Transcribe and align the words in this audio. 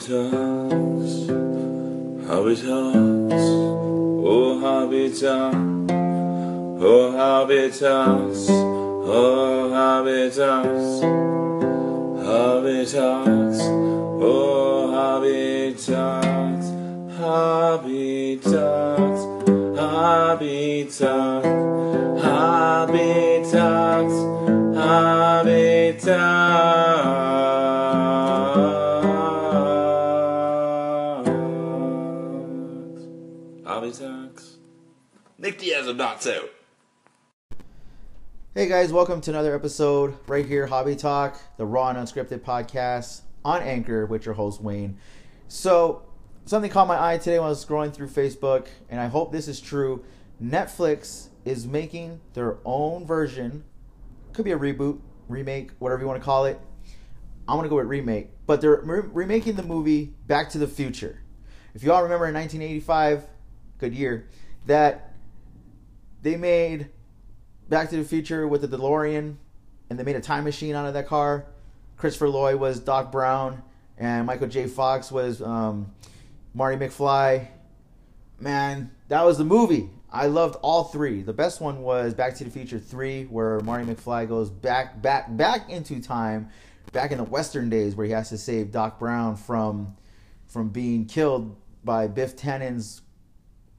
Hobby 0.00 0.16
talks, 2.56 3.44
oh 4.24 4.56
talk, 5.10 5.52
oh 6.88 7.12
Hobby 7.12 7.68
talks, 7.68 8.48
oh 8.48 9.68
Hobby 9.70 10.30
talks, 10.30 11.02
oh 14.22 14.90
talks, 18.48 19.20
Hobby 22.24 23.44
talks, 23.44 24.16
Hobby 24.78 25.94
Of 35.90 35.96
Knots 35.96 36.28
Out. 36.28 36.50
Hey 38.54 38.68
guys, 38.68 38.92
welcome 38.92 39.20
to 39.22 39.30
another 39.32 39.56
episode 39.56 40.16
right 40.28 40.46
here, 40.46 40.68
Hobby 40.68 40.94
Talk, 40.94 41.36
the 41.56 41.66
raw 41.66 41.88
and 41.88 41.98
unscripted 41.98 42.42
podcast 42.42 43.22
on 43.44 43.60
Anchor 43.60 44.06
with 44.06 44.24
your 44.24 44.34
host 44.34 44.62
Wayne. 44.62 44.98
So, 45.48 46.02
something 46.44 46.70
caught 46.70 46.86
my 46.86 47.12
eye 47.12 47.18
today 47.18 47.40
when 47.40 47.46
I 47.46 47.48
was 47.48 47.64
scrolling 47.64 47.92
through 47.92 48.06
Facebook, 48.06 48.68
and 48.88 49.00
I 49.00 49.08
hope 49.08 49.32
this 49.32 49.48
is 49.48 49.60
true. 49.60 50.04
Netflix 50.40 51.30
is 51.44 51.66
making 51.66 52.20
their 52.34 52.58
own 52.64 53.04
version, 53.04 53.64
could 54.32 54.44
be 54.44 54.52
a 54.52 54.58
reboot, 54.58 55.00
remake, 55.28 55.72
whatever 55.80 56.02
you 56.02 56.06
want 56.06 56.20
to 56.20 56.24
call 56.24 56.44
it. 56.44 56.60
I'm 57.48 57.56
gonna 57.56 57.68
go 57.68 57.76
with 57.76 57.86
remake, 57.86 58.28
but 58.46 58.60
they're 58.60 58.80
re- 58.84 59.08
remaking 59.12 59.56
the 59.56 59.64
movie 59.64 60.14
Back 60.28 60.50
to 60.50 60.58
the 60.58 60.68
Future. 60.68 61.20
If 61.74 61.82
you 61.82 61.92
all 61.92 62.04
remember 62.04 62.28
in 62.28 62.34
1985, 62.34 63.26
good 63.78 63.92
year, 63.92 64.28
that 64.66 65.09
they 66.22 66.36
made 66.36 66.90
Back 67.68 67.90
to 67.90 67.96
the 67.96 68.04
Future 68.04 68.48
with 68.48 68.62
the 68.62 68.68
DeLorean, 68.68 69.36
and 69.88 69.98
they 69.98 70.02
made 70.02 70.16
a 70.16 70.20
time 70.20 70.44
machine 70.44 70.74
out 70.74 70.86
of 70.86 70.94
that 70.94 71.06
car. 71.06 71.46
Christopher 71.96 72.28
Lloyd 72.28 72.56
was 72.56 72.80
Doc 72.80 73.12
Brown, 73.12 73.62
and 73.96 74.26
Michael 74.26 74.48
J. 74.48 74.66
Fox 74.66 75.12
was 75.12 75.40
um, 75.40 75.92
Marty 76.54 76.84
McFly. 76.84 77.46
Man, 78.40 78.90
that 79.08 79.24
was 79.24 79.38
the 79.38 79.44
movie. 79.44 79.88
I 80.10 80.26
loved 80.26 80.56
all 80.62 80.84
three. 80.84 81.22
The 81.22 81.32
best 81.32 81.60
one 81.60 81.82
was 81.82 82.14
Back 82.14 82.34
to 82.36 82.44
the 82.44 82.50
Future 82.50 82.80
Three, 82.80 83.24
where 83.24 83.60
Marty 83.60 83.84
McFly 83.84 84.26
goes 84.26 84.50
back, 84.50 85.00
back, 85.00 85.36
back 85.36 85.70
into 85.70 86.00
time, 86.00 86.48
back 86.92 87.12
in 87.12 87.18
the 87.18 87.24
Western 87.24 87.70
days, 87.70 87.94
where 87.94 88.06
he 88.06 88.12
has 88.12 88.30
to 88.30 88.38
save 88.38 88.72
Doc 88.72 88.98
Brown 88.98 89.36
from 89.36 89.96
from 90.48 90.70
being 90.70 91.06
killed 91.06 91.56
by 91.84 92.08
Biff 92.08 92.34
Tannen's 92.34 93.02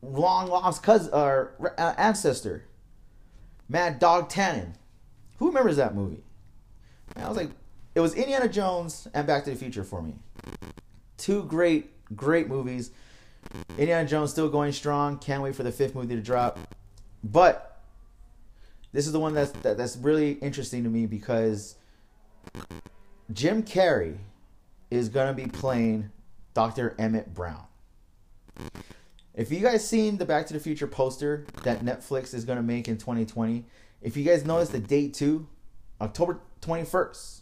long 0.01 0.47
lost 0.47 0.83
cousin 0.83 1.13
or 1.13 1.73
uh, 1.77 1.93
ancestor. 1.97 2.65
Mad 3.69 3.99
Dog 3.99 4.29
Tannen. 4.29 4.73
Who 5.37 5.47
remembers 5.47 5.77
that 5.77 5.95
movie? 5.95 6.23
Man, 7.15 7.25
I 7.25 7.27
was 7.27 7.37
like, 7.37 7.51
it 7.95 7.99
was 7.99 8.13
Indiana 8.13 8.47
Jones 8.47 9.07
and 9.13 9.25
Back 9.25 9.43
to 9.45 9.49
the 9.51 9.55
Future 9.55 9.83
for 9.83 10.01
me. 10.01 10.15
Two 11.17 11.43
great, 11.43 11.89
great 12.15 12.47
movies. 12.47 12.91
Indiana 13.77 14.07
Jones 14.07 14.31
still 14.31 14.49
going 14.49 14.71
strong. 14.71 15.17
Can't 15.19 15.41
wait 15.41 15.55
for 15.55 15.63
the 15.63 15.71
fifth 15.71 15.95
movie 15.95 16.15
to 16.15 16.21
drop. 16.21 16.59
But 17.23 17.81
this 18.91 19.05
is 19.05 19.13
the 19.13 19.19
one 19.19 19.33
that's 19.33 19.51
that, 19.51 19.77
that's 19.77 19.97
really 19.97 20.33
interesting 20.33 20.83
to 20.83 20.89
me 20.89 21.05
because 21.05 21.75
Jim 23.31 23.63
Carrey 23.63 24.17
is 24.89 25.09
gonna 25.09 25.33
be 25.33 25.47
playing 25.47 26.11
Dr. 26.53 26.95
Emmett 26.99 27.33
Brown. 27.33 27.63
If 29.33 29.51
you 29.51 29.59
guys 29.59 29.87
seen 29.87 30.17
the 30.17 30.25
Back 30.25 30.47
to 30.47 30.53
the 30.53 30.59
Future 30.59 30.87
poster 30.87 31.45
that 31.63 31.85
Netflix 31.85 32.33
is 32.33 32.43
gonna 32.43 32.61
make 32.61 32.87
in 32.87 32.97
2020, 32.97 33.65
if 34.01 34.17
you 34.17 34.23
guys 34.23 34.45
notice 34.45 34.69
the 34.69 34.79
date 34.79 35.13
too, 35.13 35.47
October 36.01 36.41
21st, 36.61 37.41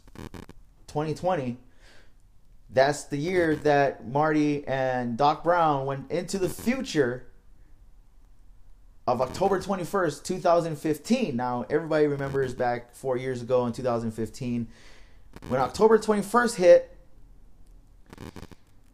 2020, 0.88 1.58
that's 2.70 3.06
the 3.06 3.18
year 3.18 3.56
that 3.56 4.08
Marty 4.08 4.68
and 4.68 5.18
Doc 5.18 5.44
Brown 5.44 5.86
went 5.88 6.12
into 6.12 6.38
the 6.38 6.50
future 6.50 7.26
of 9.08 9.22
October 9.22 9.60
21st, 9.60 10.24
2015. 10.24 11.36
Now, 11.36 11.66
everybody 11.70 12.06
remembers 12.06 12.54
back 12.54 12.94
four 12.94 13.18
years 13.18 13.42
ago 13.42 13.66
in 13.66 13.74
2015 13.74 14.68
when 15.48 15.60
October 15.60 15.98
21st 15.98 16.56
hit, 16.56 16.96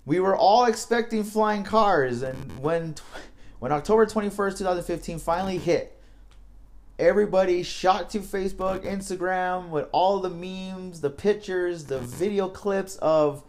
we 0.05 0.19
were 0.19 0.35
all 0.35 0.65
expecting 0.65 1.23
flying 1.23 1.63
cars, 1.63 2.21
and 2.21 2.59
when 2.59 2.95
when 3.59 3.71
October 3.71 4.05
21st, 4.05 4.57
2015 4.59 5.19
finally 5.19 5.57
hit, 5.57 5.97
everybody 6.99 7.63
shot 7.63 8.09
to 8.11 8.19
Facebook, 8.19 8.85
Instagram 8.85 9.69
with 9.69 9.87
all 9.91 10.19
the 10.19 10.29
memes, 10.29 11.01
the 11.01 11.09
pictures, 11.09 11.85
the 11.85 11.99
video 11.99 12.47
clips 12.47 12.97
of 12.97 13.43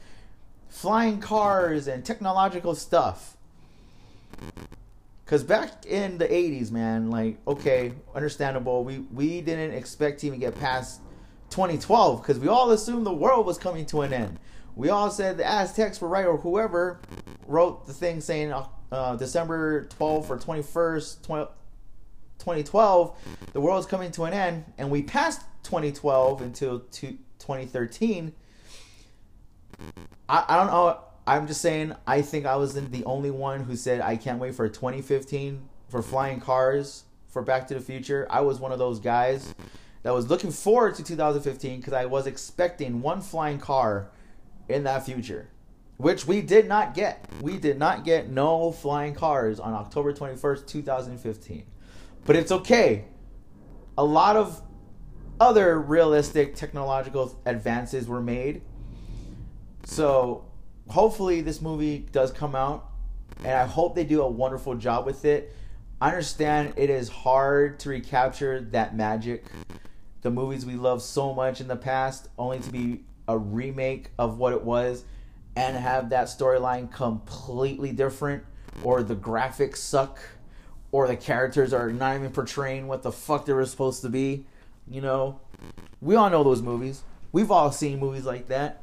flying 0.69 1.21
cars 1.21 1.87
and 1.89 2.05
technological 2.05 2.75
stuff. 2.75 3.37
Cause 5.27 5.43
back 5.43 5.85
in 5.87 6.19
the 6.19 6.27
80s, 6.27 6.71
man, 6.71 7.11
like 7.11 7.39
okay, 7.47 7.93
understandable. 8.15 8.85
We 8.85 9.01
we 9.13 9.41
didn't 9.41 9.73
expect 9.73 10.21
to 10.21 10.29
even 10.29 10.39
get 10.39 10.59
past 10.59 11.01
2012 11.51 12.23
because 12.23 12.39
we 12.39 12.49
all 12.49 12.71
assumed 12.71 13.05
the 13.05 13.13
world 13.13 13.45
was 13.45 13.59
coming 13.59 13.85
to 13.87 14.03
an 14.03 14.13
end. 14.13 14.39
We 14.77 14.91
all 14.91 15.11
said 15.11 15.39
the 15.39 15.47
Aztecs 15.47 16.01
were 16.03 16.09
right, 16.09 16.27
or 16.27 16.37
whoever 16.37 17.01
wrote 17.47 17.87
the 17.87 17.95
thing 17.95 18.21
saying 18.21 18.53
uh, 18.93 19.17
December 19.17 19.87
12th 19.99 20.29
or 20.29 20.37
21st, 20.39 21.23
2012, 21.23 23.17
the 23.55 23.61
world's 23.61 23.87
coming 23.87 24.11
to 24.13 24.25
an 24.25 24.35
end, 24.35 24.65
and 24.77 24.91
we 24.91 25.03
passed 25.03 25.41
2012 25.63 26.43
until 26.43 26.81
2013. 26.91 28.33
I, 30.29 30.45
I 30.47 30.57
don't 30.57 30.67
know. 30.67 31.01
I'm 31.27 31.47
just 31.47 31.63
saying, 31.63 31.95
I 32.07 32.21
think 32.21 32.45
I 32.45 32.57
was 32.57 32.75
the 32.75 33.05
only 33.05 33.31
one 33.31 33.65
who 33.65 33.77
said 33.77 34.03
I 34.03 34.17
can't 34.17 34.39
wait 34.39 34.55
for 34.55 34.69
2015 34.69 35.69
for 35.89 36.03
flying 36.03 36.39
cars 36.39 37.05
for 37.29 37.41
Back 37.43 37.67
to 37.69 37.75
the 37.75 37.81
Future. 37.81 38.27
I 38.31 38.43
was 38.43 38.61
one 38.61 38.73
of 38.73 38.79
those 38.79 39.01
guys 39.01 39.55
that 40.03 40.13
was 40.13 40.29
looking 40.29 40.53
forward 40.53 40.95
to 40.97 41.03
2015 41.03 41.79
because 41.79 41.95
I 41.95 42.05
was 42.05 42.27
expecting 42.27 43.01
one 43.01 43.23
flying 43.23 43.59
car 43.59 44.11
in 44.69 44.85
that 44.85 45.05
future, 45.05 45.49
which 45.97 46.27
we 46.27 46.41
did 46.43 46.69
not 46.69 46.95
get. 46.95 47.29
We 47.41 47.59
did 47.59 47.79
not 47.79 48.05
get 48.05 48.29
no 48.29 48.73
flying 48.73 49.15
cars 49.15 49.61
on 49.61 49.75
October 49.75 50.13
21st, 50.13 50.67
2015. 50.67 51.67
But 52.25 52.37
it's 52.37 52.53
okay. 52.53 53.05
A 53.97 54.05
lot 54.05 54.37
of 54.37 54.63
other 55.41 55.81
realistic 55.81 56.55
technological 56.55 57.41
advances 57.47 58.09
were 58.09 58.23
made. 58.23 58.63
So 59.85 60.47
hopefully 60.89 61.41
this 61.41 61.61
movie 61.61 62.07
does 62.11 62.33
come 62.33 62.55
out 62.55 62.91
and 63.41 63.53
I 63.53 63.67
hope 63.67 63.95
they 63.95 64.05
do 64.05 64.23
a 64.23 64.29
wonderful 64.29 64.75
job 64.75 65.07
with 65.07 65.25
it. 65.25 65.55
I 66.01 66.09
understand 66.09 66.75
it 66.77 66.91
is 66.91 67.09
hard 67.09 67.79
to 67.81 67.91
recapture 67.91 68.61
that 68.73 68.97
magic, 68.97 69.45
the 70.23 70.31
movies 70.31 70.67
we 70.67 70.75
loved 70.75 71.03
so 71.03 71.33
much 71.33 71.61
in 71.61 71.69
the 71.69 71.77
past, 71.77 72.29
only 72.39 72.59
to 72.61 72.71
be 72.71 73.05
a 73.29 73.37
remake 73.37 74.11
of 74.19 74.39
what 74.39 74.53
it 74.53 74.63
was 74.63 75.05
and 75.57 75.77
have 75.77 76.11
that 76.11 76.27
storyline 76.27 76.93
completely 76.93 77.93
different 77.93 78.45
or 78.83 79.03
the 79.03 79.17
graphics 79.17 79.79
suck 79.79 80.19
or 80.93 81.07
the 81.09 81.17
characters 81.17 81.73
are 81.73 81.93
not 81.93 82.15
even 82.17 82.31
portraying 82.31 82.87
what 82.87 83.03
the 83.03 83.13
fuck 83.13 83.47
they 83.47 83.53
were 83.53 83.65
supposed 83.65 84.03
to 84.03 84.09
be 84.09 84.47
you 84.89 85.01
know? 85.01 85.41
We 86.01 86.15
all 86.15 86.31
know 86.31 86.45
those 86.45 86.63
movies. 86.63 87.03
We've 87.33 87.51
all 87.51 87.73
seen 87.73 87.99
movies 87.99 88.25
like 88.25 88.49
that. 88.49 88.83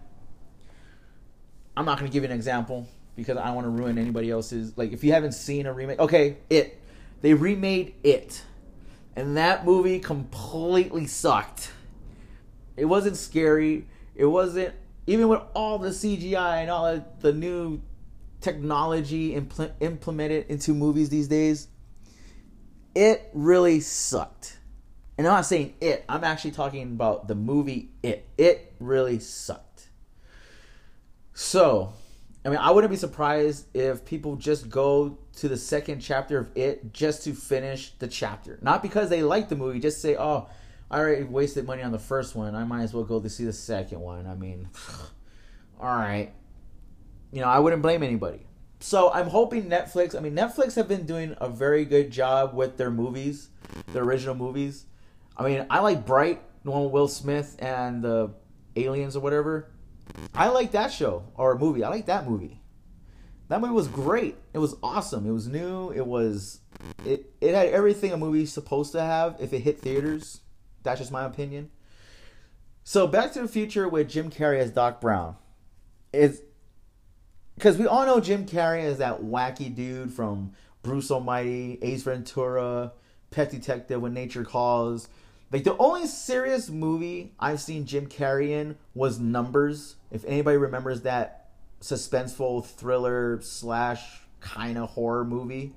I'm 1.75 1.86
not 1.86 1.98
going 1.98 2.10
to 2.10 2.13
give 2.13 2.24
you 2.24 2.30
an 2.30 2.36
example 2.36 2.88
because 3.16 3.38
i 3.38 3.46
don't 3.46 3.56
want 3.56 3.66
to 3.66 3.69
ruin 3.69 4.00
anybody 4.00 4.31
else's 4.31 4.75
like 4.75 4.92
if 4.92 5.04
you 5.04 5.12
haven't 5.12 5.34
seen 5.34 5.68
a 5.68 5.74
remake 5.74 6.00
okay 6.00 6.38
it. 6.50 6.80
They 7.22 7.34
remade 7.34 7.94
it. 8.04 8.44
And 9.16 9.38
that 9.38 9.66
movie 9.66 10.00
completely 10.00 11.07
sucked. 11.07 11.72
It 12.75 12.86
wasn't 12.86 13.16
scary 13.16 13.86
it 14.15 14.25
wasn't 14.25 14.74
even 15.07 15.27
with 15.27 15.42
all 15.54 15.80
the 15.80 15.89
CGI 15.89 16.62
and 16.62 16.69
all 16.69 17.04
the 17.19 17.33
new 17.33 17.81
technology 18.42 19.33
impl- 19.36 19.71
implemented 19.80 20.48
into 20.50 20.74
movies 20.74 21.10
these 21.10 21.27
days. 21.27 21.68
It 22.95 23.30
really 23.33 23.80
sucked. 23.80 24.60
And 25.18 25.27
I'm 25.27 25.33
not 25.33 25.45
saying 25.45 25.75
it. 25.81 26.06
I'm 26.10 26.24
actually 26.24 26.51
talking 26.51 26.83
about 26.83 27.27
the 27.27 27.36
movie 27.36 27.89
It. 28.01 28.27
It 28.38 28.74
really 28.80 29.19
sucked. 29.19 29.89
So, 31.33 31.94
I 32.45 32.50
mean, 32.50 32.60
I 32.60 32.71
wouldn't 32.71 32.92
be 32.92 32.98
surprised 32.98 33.65
if 33.75 34.06
people 34.06 34.36
just 34.36 34.69
go 34.69 35.18
to 35.38 35.48
the 35.48 35.57
second 35.57 36.00
chapter 36.00 36.38
of 36.38 36.50
It 36.56 36.94
just 36.94 37.24
to 37.24 37.33
finish 37.33 37.94
the 38.00 38.07
chapter. 38.07 38.60
Not 38.62 38.81
because 38.81 39.10
they 39.10 39.24
like 39.24 39.50
the 39.50 39.56
movie, 39.56 39.80
just 39.80 40.01
say, 40.01 40.15
oh, 40.15 40.48
I 40.94 41.00
already 41.00 41.24
wasted 41.24 41.66
money 41.66 41.81
on 41.81 41.92
the 41.92 41.98
first 41.98 42.36
one. 42.36 42.54
I 42.54 42.66
might 42.66 42.84
as 42.84 42.94
well 42.94 43.04
go 43.04 43.19
to 43.19 43.28
see 43.28 43.45
the 43.45 43.51
second 43.51 44.00
one. 44.00 44.28
I 44.28 44.36
mean, 44.36 44.69
all 45.80 45.95
right. 45.95 46.31
you 47.31 47.42
know, 47.42 47.48
I 47.48 47.57
wouldn't 47.57 47.81
blame 47.81 48.04
anybody. 48.04 48.45
So 48.80 49.12
I'm 49.12 49.28
hoping 49.28 49.63
Netflix. 49.63 50.16
I 50.16 50.19
mean, 50.19 50.36
Netflix 50.36 50.75
have 50.75 50.88
been 50.88 51.07
doing 51.07 51.36
a 51.42 51.50
very 51.50 51.84
good 51.84 52.12
job 52.12 52.54
with 52.54 52.78
their 52.78 52.92
movies, 52.92 53.50
their 53.92 54.04
original 54.04 54.36
movies. 54.36 54.86
I 55.36 55.44
mean, 55.44 55.66
I 55.68 55.80
like 55.80 56.06
Bright, 56.06 56.44
the 56.63 56.69
one 56.69 56.84
with 56.84 56.92
Will 56.92 57.07
Smith 57.07 57.56
and 57.57 58.04
the 58.04 58.30
aliens 58.75 59.16
or 59.16 59.22
whatever. 59.22 59.72
I 60.36 60.50
like 60.50 60.74
that 60.74 60.92
show 60.92 61.24
or 61.34 61.57
movie. 61.57 61.84
I 61.84 61.89
like 61.89 62.06
that 62.06 62.30
movie. 62.30 62.62
That 63.48 63.62
movie 63.62 63.74
was 63.74 63.88
great. 63.88 64.36
It 64.54 64.60
was 64.60 64.75
awesome. 64.84 65.25
It 65.25 65.31
was 65.31 65.48
new. 65.48 65.89
It 65.89 66.06
was 66.06 66.60
it 67.04 67.34
it 67.42 67.56
had 67.56 67.69
everything 67.69 68.12
a 68.12 68.18
movie's 68.18 68.54
supposed 68.54 68.92
to 68.92 69.01
have 69.01 69.38
if 69.39 69.54
it 69.54 69.62
hit 69.62 69.80
theaters. 69.80 70.42
That's 70.83 71.00
just 71.00 71.12
my 71.12 71.25
opinion. 71.25 71.69
So 72.83 73.07
Back 73.07 73.31
to 73.33 73.41
the 73.41 73.47
Future 73.47 73.88
with 73.88 74.09
Jim 74.09 74.30
Carrey 74.30 74.59
as 74.59 74.71
Doc 74.71 75.00
Brown 75.00 75.38
is 76.12 76.41
because 77.56 77.77
we 77.77 77.88
all 77.88 78.06
know 78.06 78.19
Jim 78.19 78.45
Carrey 78.45 78.83
as 78.83 78.97
that 78.97 79.21
wacky 79.21 79.74
dude 79.74 80.12
from 80.12 80.53
Bruce 80.81 81.09
Almighty, 81.09 81.80
Ace 81.81 82.03
Ventura, 82.03 82.91
Pet 83.31 83.50
Detective, 83.50 84.01
When 84.01 84.13
Nature 84.13 84.44
Calls. 84.44 85.07
Like 85.51 85.63
the 85.63 85.77
only 85.77 86.07
serious 86.07 86.69
movie 86.69 87.33
I've 87.39 87.62
seen 87.62 87.86
Jim 87.86 88.07
Carrey 88.07 88.50
in 88.50 88.77
was 88.94 89.19
Numbers. 89.19 89.95
If 90.12 90.25
anybody 90.25 90.57
remembers 90.57 91.01
that 91.01 91.51
suspenseful 91.79 92.65
thriller 92.65 93.39
slash 93.41 94.21
kind 94.39 94.77
of 94.77 94.89
horror 94.89 95.24
movie, 95.24 95.74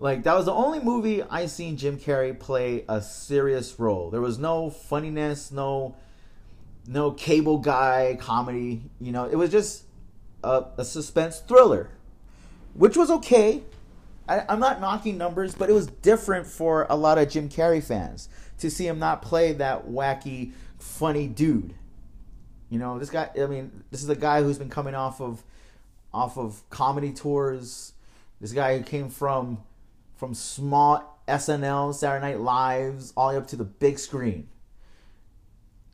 like 0.00 0.22
that 0.22 0.34
was 0.34 0.46
the 0.46 0.52
only 0.52 0.80
movie 0.80 1.22
I 1.22 1.46
seen 1.46 1.76
Jim 1.76 1.98
Carrey 1.98 2.38
play 2.38 2.84
a 2.88 3.02
serious 3.02 3.78
role. 3.78 4.10
There 4.10 4.22
was 4.22 4.38
no 4.38 4.70
funniness, 4.70 5.52
no 5.52 5.94
no 6.86 7.10
cable 7.12 7.58
guy 7.58 8.16
comedy. 8.18 8.82
You 8.98 9.12
know, 9.12 9.26
it 9.26 9.36
was 9.36 9.50
just 9.50 9.84
a, 10.42 10.64
a 10.78 10.84
suspense 10.84 11.40
thriller, 11.40 11.90
which 12.72 12.96
was 12.96 13.10
okay. 13.10 13.62
I, 14.26 14.44
I'm 14.48 14.58
not 14.58 14.80
knocking 14.80 15.18
numbers, 15.18 15.54
but 15.54 15.68
it 15.68 15.74
was 15.74 15.86
different 15.86 16.46
for 16.46 16.86
a 16.88 16.96
lot 16.96 17.18
of 17.18 17.28
Jim 17.28 17.50
Carrey 17.50 17.82
fans 17.82 18.30
to 18.58 18.70
see 18.70 18.86
him 18.86 18.98
not 18.98 19.20
play 19.20 19.52
that 19.52 19.86
wacky, 19.86 20.52
funny 20.78 21.28
dude. 21.28 21.74
You 22.70 22.78
know, 22.78 22.98
this 22.98 23.10
guy. 23.10 23.28
I 23.38 23.46
mean, 23.46 23.84
this 23.90 24.02
is 24.02 24.08
a 24.08 24.16
guy 24.16 24.42
who's 24.42 24.56
been 24.56 24.70
coming 24.70 24.94
off 24.94 25.20
of 25.20 25.42
off 26.14 26.38
of 26.38 26.62
comedy 26.70 27.12
tours. 27.12 27.92
This 28.40 28.52
guy 28.52 28.78
who 28.78 28.82
came 28.82 29.10
from 29.10 29.58
from 30.20 30.34
small 30.34 31.18
SNL, 31.26 31.94
Saturday 31.94 32.32
Night 32.32 32.40
Lives, 32.40 33.14
all 33.16 33.28
the 33.28 33.34
way 33.34 33.38
up 33.38 33.48
to 33.48 33.56
the 33.56 33.64
big 33.64 33.98
screen. 33.98 34.48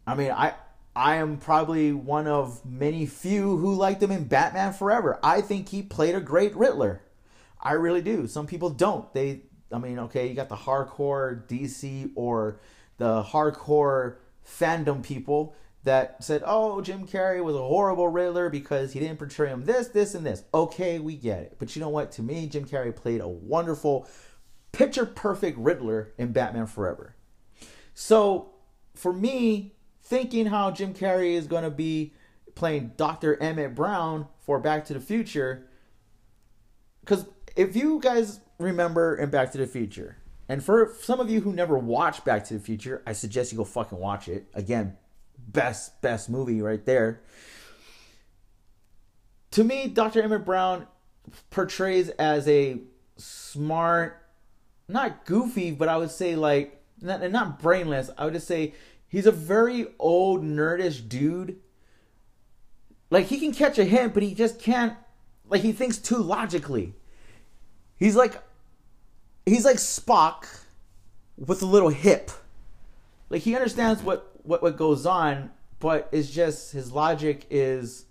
I 0.04 0.16
mean, 0.16 0.32
I 0.32 0.54
I 0.96 1.16
am 1.16 1.36
probably 1.36 1.92
one 1.92 2.26
of 2.26 2.64
many 2.66 3.06
few 3.06 3.56
who 3.56 3.74
liked 3.74 4.02
him 4.02 4.10
in 4.10 4.24
Batman 4.24 4.72
Forever. 4.72 5.20
I 5.22 5.42
think 5.42 5.68
he 5.68 5.80
played 5.80 6.16
a 6.16 6.20
great 6.20 6.56
Riddler. 6.56 7.02
I 7.62 7.72
really 7.72 8.02
do. 8.02 8.26
Some 8.26 8.48
people 8.48 8.70
don't. 8.70 9.12
They, 9.14 9.42
I 9.70 9.78
mean, 9.78 10.00
okay, 10.00 10.26
you 10.26 10.34
got 10.34 10.48
the 10.48 10.56
hardcore 10.56 11.46
DC 11.46 12.10
or 12.16 12.58
the 12.98 13.22
hardcore 13.22 14.16
fandom 14.44 15.04
people 15.04 15.54
that 15.86 16.22
said, 16.22 16.42
oh, 16.44 16.80
Jim 16.80 17.06
Carrey 17.06 17.42
was 17.42 17.54
a 17.54 17.60
horrible 17.60 18.08
Riddler 18.08 18.50
because 18.50 18.92
he 18.92 18.98
didn't 18.98 19.18
portray 19.18 19.48
him 19.48 19.64
this, 19.64 19.86
this, 19.88 20.16
and 20.16 20.26
this. 20.26 20.42
Okay, 20.52 20.98
we 20.98 21.16
get 21.16 21.40
it. 21.40 21.56
But 21.60 21.74
you 21.74 21.80
know 21.80 21.88
what? 21.88 22.10
To 22.12 22.22
me, 22.22 22.48
Jim 22.48 22.64
Carrey 22.64 22.94
played 22.94 23.20
a 23.20 23.28
wonderful, 23.28 24.08
picture 24.72 25.06
perfect 25.06 25.56
Riddler 25.58 26.12
in 26.18 26.32
Batman 26.32 26.66
Forever. 26.66 27.14
So 27.94 28.50
for 28.96 29.12
me, 29.12 29.76
thinking 30.02 30.46
how 30.46 30.72
Jim 30.72 30.92
Carrey 30.92 31.34
is 31.34 31.46
going 31.46 31.62
to 31.62 31.70
be 31.70 32.14
playing 32.56 32.92
Dr. 32.96 33.40
Emmett 33.40 33.76
Brown 33.76 34.26
for 34.40 34.58
Back 34.58 34.86
to 34.86 34.94
the 34.94 35.00
Future. 35.00 35.68
Because 37.00 37.26
if 37.54 37.76
you 37.76 38.00
guys 38.00 38.40
remember 38.58 39.16
in 39.16 39.30
Back 39.30 39.52
to 39.52 39.58
the 39.58 39.68
Future, 39.68 40.16
and 40.48 40.64
for 40.64 40.96
some 41.00 41.20
of 41.20 41.30
you 41.30 41.42
who 41.42 41.52
never 41.52 41.78
watched 41.78 42.24
Back 42.24 42.44
to 42.46 42.54
the 42.54 42.60
Future, 42.60 43.02
I 43.06 43.12
suggest 43.12 43.52
you 43.52 43.58
go 43.58 43.64
fucking 43.64 43.98
watch 43.98 44.26
it. 44.26 44.48
Again, 44.52 44.96
best, 45.56 46.00
best 46.02 46.30
movie 46.30 46.62
right 46.62 46.84
there. 46.86 47.22
To 49.52 49.64
me, 49.64 49.88
Dr. 49.88 50.22
Emmett 50.22 50.44
Brown 50.44 50.86
portrays 51.50 52.10
as 52.10 52.46
a 52.46 52.78
smart, 53.16 54.22
not 54.86 55.24
goofy, 55.24 55.72
but 55.72 55.88
I 55.88 55.96
would 55.96 56.12
say 56.12 56.36
like, 56.36 56.80
not, 57.00 57.28
not 57.32 57.58
brainless. 57.58 58.10
I 58.16 58.24
would 58.24 58.34
just 58.34 58.46
say 58.46 58.74
He's 59.08 59.26
a 59.26 59.32
very 59.32 59.86
old 59.98 60.42
nerdish 60.42 61.08
dude. 61.08 61.60
Like 63.10 63.26
he 63.26 63.38
can 63.38 63.52
catch 63.52 63.78
a 63.78 63.84
hint, 63.84 64.14
but 64.14 64.22
he 64.22 64.34
just 64.34 64.60
can't. 64.60 64.94
Like 65.48 65.62
he 65.62 65.72
thinks 65.72 65.98
too 65.98 66.18
logically. 66.18 66.94
He's 67.96 68.16
like, 68.16 68.42
he's 69.46 69.64
like 69.64 69.76
Spock 69.76 70.44
with 71.38 71.62
a 71.62 71.66
little 71.66 71.88
hip. 71.88 72.30
Like 73.30 73.42
he 73.42 73.54
understands 73.54 74.02
what 74.02 74.35
what 74.46 74.62
what 74.62 74.76
goes 74.76 75.06
on, 75.06 75.50
but 75.78 76.08
it's 76.12 76.30
just 76.30 76.72
his 76.72 76.92
logic 76.92 77.46
is 77.50 78.06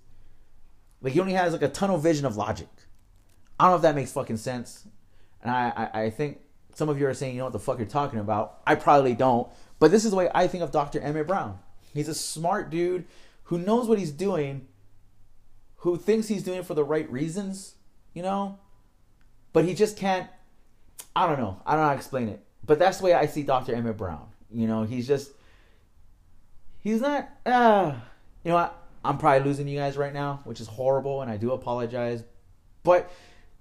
like 1.01 1.13
he 1.13 1.19
only 1.19 1.33
has 1.33 1.53
like 1.53 1.61
a 1.61 1.69
tunnel 1.69 1.97
vision 1.97 2.25
of 2.25 2.37
logic. 2.37 2.67
I 3.59 3.65
don't 3.65 3.71
know 3.71 3.75
if 3.77 3.81
that 3.83 3.95
makes 3.95 4.11
fucking 4.11 4.37
sense. 4.37 4.85
And 5.41 5.51
I, 5.51 5.89
I, 5.93 6.01
I 6.03 6.09
think 6.09 6.39
some 6.73 6.89
of 6.89 6.99
you 6.99 7.07
are 7.07 7.13
saying 7.13 7.33
you 7.33 7.39
know 7.39 7.45
what 7.45 7.53
the 7.53 7.59
fuck 7.59 7.77
you're 7.77 7.87
talking 7.87 8.19
about. 8.19 8.59
I 8.65 8.75
probably 8.75 9.13
don't. 9.13 9.47
But 9.79 9.91
this 9.91 10.05
is 10.05 10.11
the 10.11 10.17
way 10.17 10.29
I 10.33 10.47
think 10.47 10.63
of 10.63 10.71
Dr. 10.71 10.99
Emmett 10.99 11.27
Brown. 11.27 11.59
He's 11.93 12.07
a 12.07 12.15
smart 12.15 12.69
dude 12.69 13.05
who 13.43 13.57
knows 13.59 13.87
what 13.87 13.99
he's 13.99 14.11
doing, 14.11 14.67
who 15.77 15.97
thinks 15.97 16.27
he's 16.27 16.43
doing 16.43 16.59
it 16.59 16.65
for 16.65 16.73
the 16.73 16.83
right 16.83 17.09
reasons, 17.11 17.75
you 18.13 18.23
know? 18.23 18.59
But 19.53 19.65
he 19.65 19.73
just 19.73 19.95
can't 19.97 20.27
I 21.15 21.27
don't 21.27 21.39
know. 21.39 21.61
I 21.65 21.71
don't 21.71 21.81
know 21.81 21.87
how 21.87 21.93
to 21.93 21.97
explain 21.97 22.29
it. 22.29 22.43
But 22.65 22.79
that's 22.79 22.97
the 22.97 23.05
way 23.05 23.13
I 23.13 23.25
see 23.25 23.43
Dr. 23.43 23.73
Emmett 23.73 23.97
Brown. 23.97 24.27
You 24.51 24.67
know, 24.67 24.83
he's 24.83 25.07
just 25.07 25.31
he's 26.85 27.01
not 27.01 27.27
uh 27.45 27.93
you 28.45 28.51
know 28.51 28.55
what? 28.55 28.81
I'm 29.03 29.17
probably 29.17 29.43
losing 29.43 29.67
you 29.67 29.77
guys 29.77 29.97
right 29.97 30.13
now, 30.13 30.41
which 30.45 30.61
is 30.61 30.67
horrible 30.67 31.21
and 31.21 31.29
I 31.29 31.35
do 31.35 31.51
apologize. 31.51 32.23
But 32.83 33.11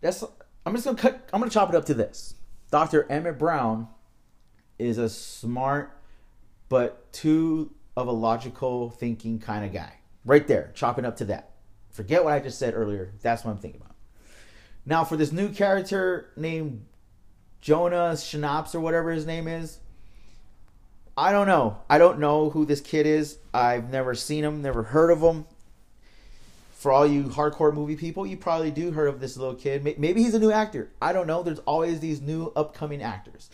that's 0.01 0.23
I'm 0.65 0.75
just 0.75 0.85
gonna 0.85 0.97
cut 0.97 1.29
I'm 1.33 1.41
gonna 1.41 1.51
chop 1.51 1.71
it 1.71 1.75
up 1.75 1.87
to 1.87 1.95
this. 1.95 2.35
Dr. 2.71 3.11
Emmett 3.11 3.39
Brown 3.39 3.89
is 4.79 4.99
a 4.99 5.09
smart 5.09 5.99
but 6.69 7.13
too 7.13 7.73
of 7.97 8.07
a 8.07 8.13
logical 8.13 8.91
thinking 8.91 9.41
kind 9.41 9.65
of 9.65 9.73
guy. 9.73 9.95
Right 10.25 10.47
there, 10.47 10.71
chopping 10.75 11.05
up 11.05 11.17
to 11.17 11.25
that. 11.27 11.51
Forget 11.91 12.25
what 12.25 12.33
I 12.33 12.41
just 12.41 12.59
said 12.59 12.75
earlier. 12.75 13.13
That's 13.23 13.45
what 13.45 13.53
I'm 13.53 13.59
thinking 13.59 13.81
about. 13.81 13.95
Now, 14.87 15.05
for 15.05 15.17
this 15.17 15.33
new 15.33 15.51
character 15.51 16.31
named 16.37 16.85
Jonah 17.61 18.13
Schnaps 18.15 18.75
or 18.75 18.81
whatever 18.81 19.13
his 19.13 19.27
name 19.27 19.47
is, 19.47 19.79
I 21.17 21.33
don't 21.33 21.47
know. 21.47 21.79
I 21.89 21.99
don't 21.99 22.19
know 22.19 22.51
who 22.51 22.67
this 22.67 22.81
kid 22.81 23.07
is. 23.07 23.39
I've 23.53 23.91
never 23.91 24.15
seen 24.15 24.45
him, 24.45 24.63
never 24.63 24.83
heard 24.83 25.11
of 25.11 25.21
him. 25.21 25.47
For 26.73 26.93
all 26.93 27.07
you 27.07 27.25
hardcore 27.25 27.73
movie 27.73 27.97
people, 27.97 28.27
you 28.27 28.37
probably 28.37 28.71
do 28.71 28.91
heard 28.91 29.09
of 29.09 29.21
this 29.21 29.37
little 29.37 29.55
kid. 29.55 29.85
Maybe 29.85 30.23
he's 30.23 30.35
a 30.35 30.39
new 30.39 30.51
actor. 30.51 30.91
I 31.01 31.13
don't 31.13 31.27
know. 31.27 31.43
There's 31.43 31.61
always 31.61 32.01
these 32.01 32.21
new 32.21 32.53
upcoming 32.57 33.01
actors. 33.01 33.49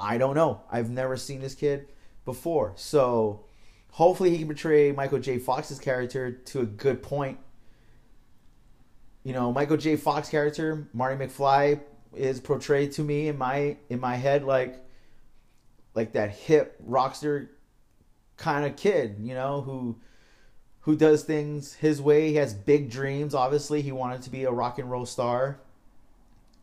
I 0.00 0.18
don't 0.18 0.34
know. 0.34 0.62
I've 0.70 0.90
never 0.90 1.16
seen 1.16 1.40
this 1.40 1.54
kid 1.54 1.86
before. 2.24 2.72
So 2.76 3.44
hopefully 3.90 4.30
he 4.30 4.38
can 4.38 4.48
portray 4.48 4.90
Michael 4.90 5.20
J. 5.20 5.38
Fox's 5.38 5.78
character 5.78 6.32
to 6.32 6.60
a 6.60 6.66
good 6.66 7.02
point. 7.02 7.38
You 9.22 9.32
know, 9.32 9.52
Michael 9.52 9.76
J. 9.76 9.96
Fox 9.96 10.28
character, 10.28 10.88
Marty 10.92 11.24
McFly, 11.24 11.80
is 12.16 12.40
portrayed 12.40 12.92
to 12.92 13.02
me 13.02 13.28
in 13.28 13.38
my 13.38 13.76
in 13.88 14.00
my 14.00 14.16
head 14.16 14.44
like 14.44 14.84
like 15.94 16.12
that 16.12 16.30
hip 16.30 16.76
rockster 16.86 17.48
kind 18.36 18.64
of 18.64 18.76
kid, 18.76 19.16
you 19.20 19.34
know, 19.34 19.60
who 19.62 19.96
who 20.80 20.96
does 20.96 21.22
things 21.22 21.74
his 21.74 22.02
way. 22.02 22.28
He 22.28 22.36
has 22.36 22.54
big 22.54 22.90
dreams. 22.90 23.34
Obviously, 23.34 23.82
he 23.82 23.92
wanted 23.92 24.22
to 24.22 24.30
be 24.30 24.44
a 24.44 24.50
rock 24.50 24.78
and 24.78 24.90
roll 24.90 25.06
star. 25.06 25.60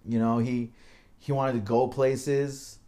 You 0.06 0.20
know, 0.20 0.40
he 0.40 0.72
he 1.20 1.32
wanted 1.32 1.54
to 1.54 1.60
go 1.60 1.88
places. 1.88 2.80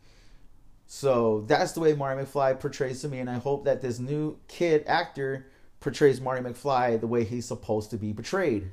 So 0.87 1.45
that's 1.47 1.71
the 1.71 1.79
way 1.79 1.93
Marty 1.93 2.21
McFly 2.21 2.59
portrays 2.59 3.01
to 3.01 3.07
me, 3.07 3.19
and 3.19 3.29
I 3.29 3.35
hope 3.35 3.63
that 3.63 3.81
this 3.81 3.97
new 3.97 4.37
kid 4.49 4.83
actor 4.87 5.47
portrays 5.79 6.19
Marty 6.19 6.43
McFly 6.43 6.99
the 6.99 7.07
way 7.07 7.23
he's 7.23 7.45
supposed 7.45 7.91
to 7.91 7.97
be 7.97 8.13
portrayed. 8.13 8.71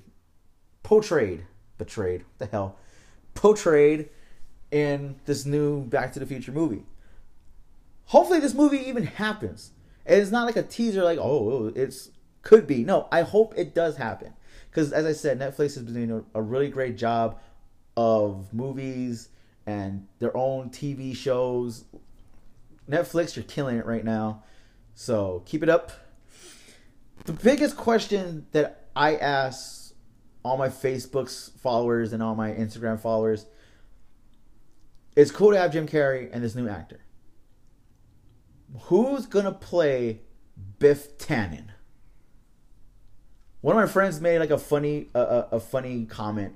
Portrayed. 0.83 1.45
Betrayed. 1.79 2.23
What 2.23 2.39
the 2.39 2.47
hell? 2.47 2.77
Portrayed 3.35 4.09
in 4.73 5.17
this 5.27 5.47
new 5.47 5.85
Back 5.85 6.13
to 6.15 6.19
the 6.19 6.27
Future 6.27 6.51
movie. 6.51 6.83
Hopefully 8.09 8.41
this 8.41 8.55
movie 8.55 8.89
even 8.89 9.05
happens. 9.05 9.73
And 10.05 10.21
it's 10.21 10.31
not 10.31 10.47
like 10.47 10.57
a 10.57 10.63
teaser 10.63 11.03
like, 11.03 11.19
oh, 11.19 11.23
oh 11.23 11.73
it's 11.75 12.11
could 12.43 12.67
be. 12.67 12.85
No, 12.85 13.09
I 13.13 13.23
hope 13.23 13.55
it 13.57 13.75
does 13.75 13.97
happen. 13.97 14.35
Because 14.71 14.93
as 14.93 15.05
I 15.05 15.13
said, 15.13 15.39
Netflix 15.39 15.75
has 15.75 15.83
been 15.83 15.95
doing 15.95 16.25
a, 16.35 16.39
a 16.39 16.43
really 16.43 16.69
great 16.69 16.97
job 16.97 17.41
of 17.97 18.53
movies 18.55 19.29
and 19.67 20.07
their 20.19 20.35
own 20.37 20.71
TV 20.71 21.15
shows 21.15 21.85
Netflix, 22.89 23.37
you're 23.37 23.45
killing 23.45 23.77
it 23.77 23.87
right 23.87 24.05
now. 24.05 24.43
So 24.95 25.43
keep 25.45 25.63
it 25.63 25.69
up. 25.69 25.93
The 27.25 27.33
biggest 27.33 27.77
question 27.77 28.47
that 28.53 28.89
I 28.97 29.17
ask 29.17 29.93
all 30.43 30.57
my 30.57 30.69
Facebook's 30.69 31.51
followers 31.61 32.13
and 32.13 32.23
all 32.23 32.35
my 32.35 32.51
Instagram 32.53 32.99
followers. 32.99 33.47
It's 35.15 35.31
cool 35.31 35.51
to 35.51 35.59
have 35.59 35.73
Jim 35.73 35.87
Carrey 35.87 36.31
and 36.33 36.43
this 36.43 36.55
new 36.55 36.69
actor. 36.69 37.01
Who's 38.85 39.27
gonna 39.27 39.53
play 39.53 40.21
Biff 40.79 41.19
Tannen? 41.19 41.69
One 43.61 43.77
of 43.77 43.83
my 43.83 43.93
friends 43.93 44.21
made 44.21 44.39
like 44.39 44.51
a 44.51 44.59
funny 44.59 45.09
a, 45.15 45.47
a 45.53 45.61
funny 45.61 46.05
comment, 46.05 46.55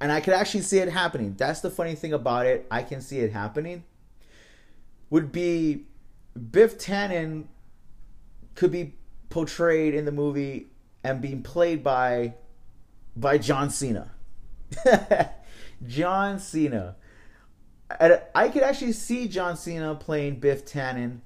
and 0.00 0.10
I 0.10 0.20
could 0.20 0.34
actually 0.34 0.62
see 0.62 0.78
it 0.78 0.88
happening. 0.88 1.34
That's 1.36 1.60
the 1.60 1.70
funny 1.70 1.94
thing 1.94 2.12
about 2.12 2.46
it. 2.46 2.66
I 2.70 2.82
can 2.82 3.00
see 3.00 3.18
it 3.20 3.32
happening. 3.32 3.84
Would 5.10 5.32
be 5.32 5.86
Biff 6.50 6.78
Tannen 6.78 7.44
could 8.54 8.72
be 8.72 8.94
portrayed 9.30 9.94
in 9.94 10.04
the 10.04 10.12
movie 10.12 10.68
and 11.04 11.20
being 11.20 11.42
played 11.42 11.84
by 11.84 12.34
by 13.16 13.38
John 13.38 13.70
Cena. 13.70 14.12
John 15.86 16.38
Cena. 16.38 16.96
I 17.90 18.48
could 18.48 18.62
actually 18.62 18.92
see 18.92 19.28
John 19.28 19.56
Cena 19.56 19.94
playing 19.94 20.40
Biff 20.40 20.66
Tannen, 20.66 21.20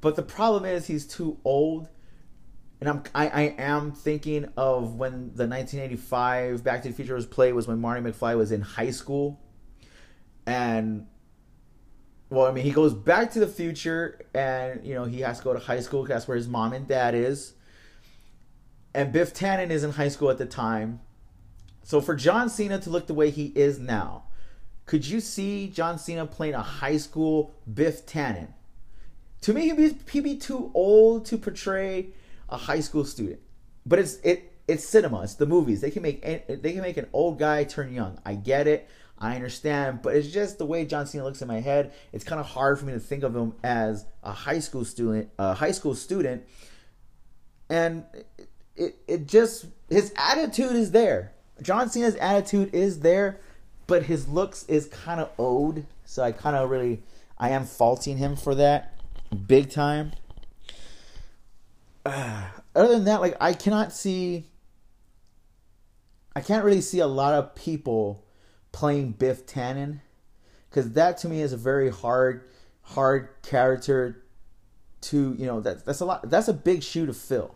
but 0.00 0.16
the 0.16 0.22
problem 0.22 0.64
is 0.64 0.86
he's 0.86 1.06
too 1.06 1.38
old. 1.44 1.88
And 2.80 2.88
I'm 2.88 3.02
I, 3.14 3.28
I 3.28 3.42
am 3.58 3.92
thinking 3.92 4.48
of 4.56 4.94
when 4.94 5.32
the 5.34 5.46
1985 5.46 6.64
Back 6.64 6.82
to 6.82 6.88
the 6.88 6.94
Future 6.94 7.14
was 7.14 7.26
played 7.26 7.52
was 7.52 7.68
when 7.68 7.80
Marty 7.80 8.00
McFly 8.00 8.36
was 8.36 8.52
in 8.52 8.62
high 8.62 8.90
school, 8.90 9.40
and 10.46 11.06
well, 12.30 12.46
I 12.46 12.52
mean, 12.52 12.64
he 12.64 12.70
goes 12.70 12.94
back 12.94 13.32
to 13.32 13.40
the 13.40 13.48
future, 13.48 14.20
and 14.32 14.86
you 14.86 14.94
know 14.94 15.04
he 15.04 15.20
has 15.20 15.38
to 15.38 15.44
go 15.44 15.52
to 15.52 15.58
high 15.58 15.80
school. 15.80 16.02
Because 16.02 16.14
that's 16.14 16.28
where 16.28 16.36
his 16.36 16.48
mom 16.48 16.72
and 16.72 16.86
dad 16.86 17.14
is. 17.14 17.54
And 18.94 19.12
Biff 19.12 19.34
Tannen 19.34 19.70
is 19.70 19.84
in 19.84 19.92
high 19.92 20.08
school 20.08 20.30
at 20.30 20.38
the 20.38 20.46
time. 20.46 21.00
So 21.82 22.00
for 22.00 22.14
John 22.14 22.48
Cena 22.48 22.78
to 22.80 22.90
look 22.90 23.06
the 23.06 23.14
way 23.14 23.30
he 23.30 23.46
is 23.56 23.78
now, 23.78 24.24
could 24.90 25.06
you 25.06 25.20
see 25.20 25.68
John 25.68 26.00
Cena 26.00 26.26
playing 26.26 26.54
a 26.54 26.62
high 26.62 26.96
school 26.96 27.54
Biff 27.72 28.06
Tannen? 28.06 28.48
To 29.42 29.54
me, 29.54 29.68
he'd 29.68 29.76
be, 29.76 29.96
he'd 30.10 30.24
be 30.24 30.36
too 30.36 30.72
old 30.74 31.26
to 31.26 31.38
portray 31.38 32.08
a 32.48 32.56
high 32.56 32.80
school 32.80 33.04
student. 33.04 33.38
But 33.86 34.00
it's 34.00 34.16
it 34.24 34.52
it's 34.66 34.84
cinema. 34.84 35.22
It's 35.22 35.34
the 35.34 35.46
movies. 35.46 35.80
They 35.80 35.92
can 35.92 36.02
make 36.02 36.22
they 36.24 36.72
can 36.72 36.82
make 36.82 36.96
an 36.96 37.06
old 37.12 37.38
guy 37.38 37.62
turn 37.62 37.92
young. 37.92 38.18
I 38.26 38.34
get 38.34 38.66
it. 38.66 38.90
I 39.16 39.36
understand, 39.36 40.02
but 40.02 40.16
it's 40.16 40.26
just 40.26 40.58
the 40.58 40.66
way 40.66 40.84
John 40.84 41.06
Cena 41.06 41.22
looks 41.22 41.40
in 41.40 41.46
my 41.46 41.60
head. 41.60 41.92
It's 42.12 42.24
kind 42.24 42.40
of 42.40 42.46
hard 42.46 42.76
for 42.80 42.84
me 42.84 42.92
to 42.92 42.98
think 42.98 43.22
of 43.22 43.36
him 43.36 43.54
as 43.62 44.06
a 44.24 44.32
high 44.32 44.58
school 44.58 44.84
student, 44.84 45.30
a 45.38 45.54
high 45.54 45.70
school 45.70 45.94
student, 45.94 46.42
and 47.68 48.02
it 48.74 48.96
it 49.06 49.28
just 49.28 49.66
his 49.88 50.12
attitude 50.16 50.72
is 50.72 50.90
there. 50.90 51.32
John 51.62 51.88
Cena's 51.90 52.16
attitude 52.16 52.74
is 52.74 53.00
there, 53.00 53.40
but 53.90 54.04
his 54.04 54.28
looks 54.28 54.64
is 54.68 54.86
kind 54.86 55.20
of 55.20 55.30
owed. 55.36 55.84
So 56.04 56.22
I 56.22 56.30
kind 56.30 56.54
of 56.54 56.70
really 56.70 57.02
I 57.36 57.50
am 57.50 57.64
faulting 57.64 58.18
him 58.18 58.36
for 58.36 58.54
that, 58.54 58.96
big 59.48 59.68
time. 59.68 60.12
Uh, 62.06 62.44
other 62.76 62.94
than 62.94 63.04
that, 63.06 63.20
like 63.20 63.36
I 63.40 63.52
cannot 63.52 63.92
see. 63.92 64.46
I 66.36 66.40
can't 66.40 66.64
really 66.64 66.80
see 66.80 67.00
a 67.00 67.08
lot 67.08 67.34
of 67.34 67.56
people 67.56 68.24
playing 68.70 69.12
Biff 69.12 69.44
Tannen 69.44 70.00
because 70.70 70.92
that 70.92 71.18
to 71.18 71.28
me 71.28 71.42
is 71.42 71.52
a 71.52 71.56
very 71.56 71.90
hard 71.90 72.44
hard 72.82 73.30
character 73.42 74.22
to 75.00 75.34
you 75.36 75.46
know 75.46 75.60
that 75.60 75.84
that's 75.84 75.98
a 75.98 76.04
lot 76.04 76.30
that's 76.30 76.46
a 76.46 76.52
big 76.52 76.82
shoe 76.82 77.06
to 77.06 77.12
fill 77.12 77.54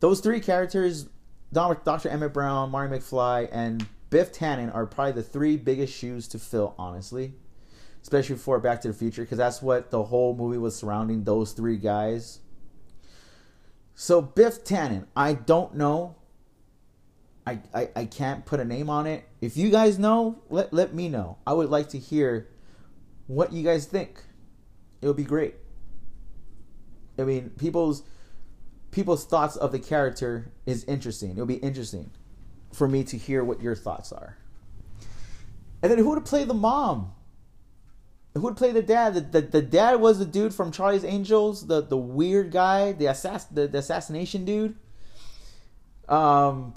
those 0.00 0.20
three 0.20 0.40
characters 0.40 1.08
dr 1.52 2.08
emmett 2.08 2.32
brown 2.32 2.70
marty 2.70 2.96
mcfly 2.96 3.48
and 3.52 3.86
biff 4.14 4.32
tannen 4.32 4.72
are 4.72 4.86
probably 4.86 5.10
the 5.10 5.24
three 5.24 5.56
biggest 5.56 5.92
shoes 5.92 6.28
to 6.28 6.38
fill 6.38 6.72
honestly 6.78 7.34
especially 8.00 8.36
for 8.36 8.60
back 8.60 8.80
to 8.80 8.86
the 8.86 8.94
future 8.94 9.22
because 9.22 9.38
that's 9.38 9.60
what 9.60 9.90
the 9.90 10.04
whole 10.04 10.36
movie 10.36 10.56
was 10.56 10.76
surrounding 10.76 11.24
those 11.24 11.50
three 11.50 11.76
guys 11.76 12.38
so 13.96 14.22
biff 14.22 14.62
tannen 14.62 15.04
i 15.16 15.32
don't 15.32 15.74
know 15.74 16.14
I, 17.44 17.58
I, 17.74 17.88
I 17.96 18.04
can't 18.06 18.46
put 18.46 18.58
a 18.58 18.64
name 18.64 18.88
on 18.88 19.06
it. 19.06 19.28
If 19.42 19.58
you 19.58 19.68
guys 19.68 19.98
know, 19.98 20.42
let, 20.48 20.72
let 20.72 20.94
me 20.94 21.10
know. 21.10 21.36
I 21.46 21.52
would 21.52 21.68
like 21.68 21.90
to 21.90 21.98
hear 21.98 22.48
what 23.26 23.52
you 23.52 23.62
guys 23.62 23.84
think. 23.84 24.22
It 25.02 25.08
would 25.08 25.16
be 25.18 25.24
great. 25.24 25.56
I 27.18 27.24
mean, 27.24 27.50
people's 27.50 28.02
people's 28.92 29.26
thoughts 29.26 29.56
of 29.56 29.72
the 29.72 29.78
character 29.78 30.52
is 30.64 30.84
interesting. 30.84 31.32
It'll 31.32 31.44
be 31.44 31.56
interesting 31.56 32.12
for 32.74 32.88
me 32.88 33.04
to 33.04 33.16
hear 33.16 33.44
what 33.44 33.62
your 33.62 33.74
thoughts 33.74 34.12
are. 34.12 34.36
And 35.82 35.90
then 35.90 35.98
who 35.98 36.10
would 36.10 36.24
play 36.24 36.44
the 36.44 36.54
mom? 36.54 37.12
Who 38.34 38.40
would 38.40 38.56
play 38.56 38.72
the 38.72 38.82
dad? 38.82 39.14
The, 39.14 39.20
the, 39.20 39.40
the 39.42 39.62
dad 39.62 40.00
was 40.00 40.18
the 40.18 40.24
dude 40.24 40.52
from 40.52 40.72
Charlie's 40.72 41.04
Angels, 41.04 41.66
the 41.66 41.80
the 41.82 41.96
weird 41.96 42.50
guy, 42.50 42.92
the 42.92 43.04
assass 43.04 43.46
the, 43.52 43.68
the 43.68 43.78
assassination 43.78 44.44
dude. 44.44 44.76
Um 46.08 46.74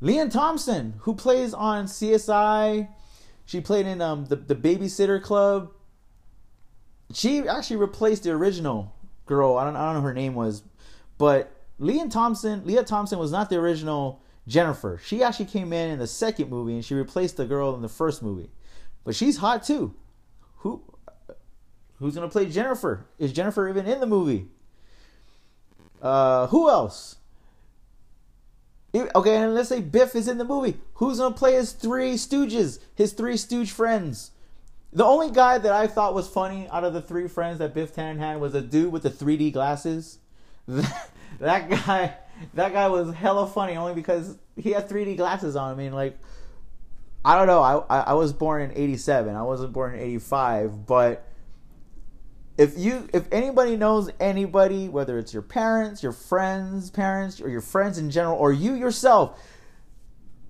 Lea 0.00 0.28
Thompson, 0.28 0.94
who 1.00 1.14
plays 1.14 1.52
on 1.52 1.86
CSI, 1.86 2.88
she 3.46 3.60
played 3.60 3.86
in 3.86 4.00
um 4.00 4.26
the, 4.26 4.36
the 4.36 4.54
Babysitter 4.54 5.20
Club. 5.20 5.72
She 7.12 7.48
actually 7.48 7.78
replaced 7.78 8.22
the 8.22 8.30
original 8.30 8.94
girl. 9.26 9.56
I 9.56 9.64
don't 9.64 9.74
I 9.74 9.86
don't 9.86 10.02
know 10.02 10.08
her 10.08 10.14
name 10.14 10.34
was, 10.34 10.62
but 11.16 11.57
Lea 11.78 12.08
Thompson 12.08 12.64
Lea 12.64 12.82
Thompson 12.84 13.18
was 13.18 13.30
not 13.30 13.50
the 13.50 13.56
original 13.56 14.20
Jennifer. 14.46 15.00
She 15.04 15.22
actually 15.22 15.46
came 15.46 15.72
in 15.72 15.90
in 15.90 15.98
the 15.98 16.06
second 16.06 16.50
movie 16.50 16.74
and 16.74 16.84
she 16.84 16.94
replaced 16.94 17.36
the 17.36 17.44
girl 17.44 17.74
in 17.74 17.82
the 17.82 17.88
first 17.88 18.22
movie. 18.22 18.50
But 19.04 19.14
she's 19.14 19.38
hot 19.38 19.62
too. 19.62 19.94
Who 20.58 20.82
who's 21.98 22.14
gonna 22.14 22.28
play 22.28 22.46
Jennifer? 22.46 23.06
Is 23.18 23.32
Jennifer 23.32 23.68
even 23.68 23.86
in 23.86 24.00
the 24.00 24.06
movie? 24.06 24.48
Uh, 26.02 26.46
who 26.48 26.68
else? 26.68 27.16
Okay, 28.94 29.36
and 29.36 29.54
let's 29.54 29.68
say 29.68 29.80
Biff 29.80 30.16
is 30.16 30.28
in 30.28 30.38
the 30.38 30.44
movie. 30.44 30.78
Who's 30.94 31.18
gonna 31.18 31.34
play 31.34 31.54
his 31.54 31.72
three 31.72 32.14
stooges? 32.14 32.80
His 32.94 33.12
three 33.12 33.36
stooge 33.36 33.70
friends. 33.70 34.32
The 34.92 35.04
only 35.04 35.30
guy 35.30 35.58
that 35.58 35.72
I 35.72 35.86
thought 35.86 36.14
was 36.14 36.26
funny 36.28 36.66
out 36.70 36.84
of 36.84 36.94
the 36.94 37.02
three 37.02 37.28
friends 37.28 37.58
that 37.58 37.74
Biff 37.74 37.94
Tannen 37.94 38.18
had 38.18 38.40
was 38.40 38.54
a 38.54 38.62
dude 38.62 38.90
with 38.90 39.02
the 39.02 39.10
3D 39.10 39.52
glasses. 39.52 40.18
guy, 41.40 42.14
that 42.54 42.72
guy 42.72 42.88
was 42.88 43.14
hella 43.14 43.46
funny 43.46 43.76
only 43.76 43.94
because 43.94 44.36
he 44.56 44.72
had 44.72 44.88
3D 44.88 45.16
glasses 45.16 45.56
on. 45.56 45.72
I 45.72 45.74
mean, 45.74 45.92
like, 45.92 46.18
I 47.24 47.36
don't 47.36 47.46
know. 47.46 47.62
I 47.62 48.00
I 48.00 48.14
was 48.14 48.32
born 48.32 48.62
in 48.62 48.72
'87. 48.76 49.34
I 49.34 49.42
wasn't 49.42 49.72
born 49.72 49.94
in 49.94 50.00
'85, 50.00 50.86
but 50.86 51.28
if 52.58 52.76
you 52.76 53.08
if 53.14 53.26
anybody 53.32 53.76
knows 53.76 54.10
anybody 54.18 54.88
whether 54.88 55.16
it's 55.16 55.32
your 55.32 55.42
parents 55.42 56.02
your 56.02 56.12
friends 56.12 56.90
parents 56.90 57.40
or 57.40 57.48
your 57.48 57.60
friends 57.60 57.96
in 57.96 58.10
general 58.10 58.36
or 58.36 58.52
you 58.52 58.74
yourself 58.74 59.40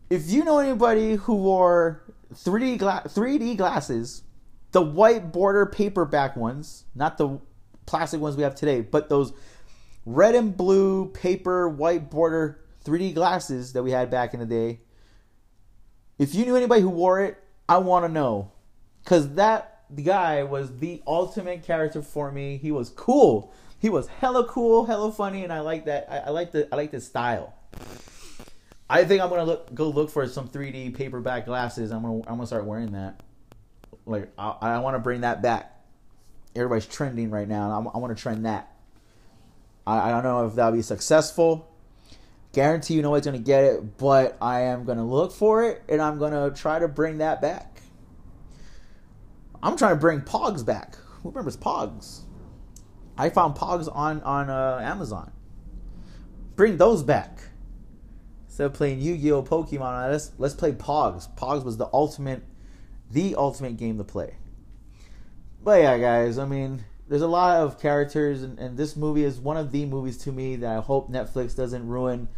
if 0.09 0.29
you 0.31 0.43
know 0.43 0.59
anybody 0.59 1.17
who 1.17 1.35
wore 1.35 2.03
3d 2.35 2.79
gla- 2.79 3.03
3d 3.07 3.59
glasses 3.59 4.23
the 4.73 4.81
white 4.81 5.31
border 5.31 5.67
paperback 5.67 6.35
ones 6.35 6.87
not 6.95 7.19
the 7.19 7.39
plastic 7.85 8.21
ones 8.21 8.37
we 8.37 8.43
have 8.43 8.55
today 8.55 8.81
but 8.81 9.11
those 9.11 9.35
red 10.15 10.35
and 10.35 10.57
blue 10.57 11.07
paper 11.13 11.69
white 11.69 12.11
border 12.11 12.61
3d 12.85 13.15
glasses 13.15 13.73
that 13.73 13.83
we 13.83 13.91
had 13.91 14.11
back 14.11 14.35
in 14.35 14.41
the 14.41 14.47
day 14.47 14.81
if 16.19 16.35
you 16.35 16.45
knew 16.45 16.57
anybody 16.57 16.81
who 16.81 16.89
wore 16.89 17.21
it 17.21 17.39
i 17.69 17.77
want 17.79 18.05
to 18.05 18.11
know 18.11 18.51
because 19.05 19.35
that 19.35 19.79
guy 20.03 20.43
was 20.43 20.79
the 20.79 21.03
ultimate 21.07 21.63
character 21.63 22.03
for 22.03 22.31
me. 22.31 22.57
He 22.59 22.71
was 22.73 22.91
cool. 22.91 23.53
He 23.79 23.89
was 23.89 24.09
hella 24.09 24.47
cool, 24.47 24.87
hella 24.87 25.13
funny, 25.13 25.45
and 25.45 25.53
I 25.53 25.61
like 25.61 25.85
that. 25.87 26.07
I, 26.11 26.19
I 26.19 26.31
like 26.31 26.53
the 26.53 26.69
I 26.73 26.77
like 26.77 26.91
the 26.91 27.01
style. 27.01 27.55
I 28.91 29.05
think 29.05 29.23
I'm 29.23 29.29
gonna 29.29 29.45
look 29.45 29.75
go 29.75 29.89
look 29.89 30.11
for 30.11 30.27
some 30.27 30.49
3D 30.49 30.95
paperback 30.95 31.47
glasses. 31.47 31.91
I'm 31.91 32.03
gonna 32.03 32.19
I'm 32.27 32.37
gonna 32.37 32.47
start 32.47 32.65
wearing 32.65 32.93
that. 32.93 33.23
Like 34.05 34.31
I, 34.39 34.57
I 34.61 34.79
want 34.81 34.95
to 34.95 35.01
bring 35.01 35.23
that 35.23 35.43
back. 35.43 35.75
Everybody's 36.57 36.87
trending 36.87 37.31
right 37.31 37.49
now. 37.49 37.71
I, 37.71 37.97
I 37.97 37.99
want 37.99 38.17
to 38.17 38.21
trend 38.21 38.47
that. 38.47 38.73
I, 39.89 40.09
I 40.09 40.11
don't 40.11 40.23
know 40.23 40.47
if 40.47 40.55
that'll 40.55 40.73
be 40.77 40.83
successful. 40.83 41.75
Guarantee 42.53 42.95
you 42.95 43.03
nobody's 43.03 43.25
gonna 43.25 43.39
get 43.39 43.65
it, 43.65 43.97
but 43.97 44.37
I 44.41 44.63
am 44.63 44.85
gonna 44.85 45.07
look 45.07 45.33
for 45.33 45.65
it 45.65 45.83
and 45.89 46.03
I'm 46.03 46.19
gonna 46.19 46.51
try 46.51 46.79
to 46.79 46.89
bring 46.89 47.19
that 47.19 47.41
back. 47.41 47.81
I'm 49.63 49.77
trying 49.77 49.97
to 49.97 50.01
bring 50.01 50.21
Pogs 50.21 50.65
back. 50.65 50.97
Who 50.97 51.31
remembers 51.31 51.57
Pogs? 51.57 52.21
I 53.17 53.31
found 53.31 53.57
Pogs 53.57 53.95
on 53.95 54.21
on 54.23 54.51
uh, 54.51 54.79
Amazon. 54.83 55.33
Bring 56.55 56.77
those 56.77 57.03
back. 57.03 57.41
Instead 58.47 58.67
of 58.67 58.75
playing 58.75 59.01
Yu-Gi-Oh, 59.01 59.43
Pokemon, 59.43 60.11
let's 60.11 60.33
let's 60.39 60.55
play 60.55 60.73
Pogs. 60.73 61.35
Pogs 61.37 61.65
was 61.65 61.77
the 61.77 61.89
ultimate, 61.93 62.43
the 63.11 63.35
ultimate 63.37 63.77
game 63.77 63.97
to 63.99 64.05
play. 64.05 64.37
But 65.63 65.81
yeah, 65.81 65.99
guys, 65.99 66.39
I 66.39 66.45
mean, 66.45 66.85
there's 67.09 67.23
a 67.23 67.29
lot 67.29 67.57
of 67.61 67.81
characters, 67.81 68.43
and, 68.43 68.59
and 68.59 68.77
this 68.77 68.97
movie 68.97 69.25
is 69.25 69.41
one 69.41 69.57
of 69.57 69.73
the 69.73 69.87
movies 69.87 70.19
to 70.19 70.33
me 70.33 70.57
that 70.57 70.77
I 70.77 70.81
hope 70.81 71.11
Netflix 71.11 71.57
doesn't 71.57 71.87
ruin. 71.87 72.29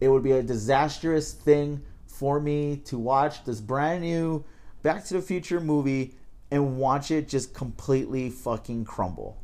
It 0.00 0.08
would 0.08 0.22
be 0.22 0.32
a 0.32 0.42
disastrous 0.42 1.32
thing 1.32 1.82
for 2.06 2.40
me 2.40 2.78
to 2.86 2.98
watch 2.98 3.44
this 3.44 3.60
brand 3.60 4.02
new 4.02 4.44
Back 4.82 5.04
to 5.06 5.14
the 5.14 5.22
Future 5.22 5.60
movie 5.60 6.14
and 6.50 6.78
watch 6.78 7.10
it 7.10 7.28
just 7.28 7.52
completely 7.52 8.30
fucking 8.30 8.84
crumble. 8.84 9.42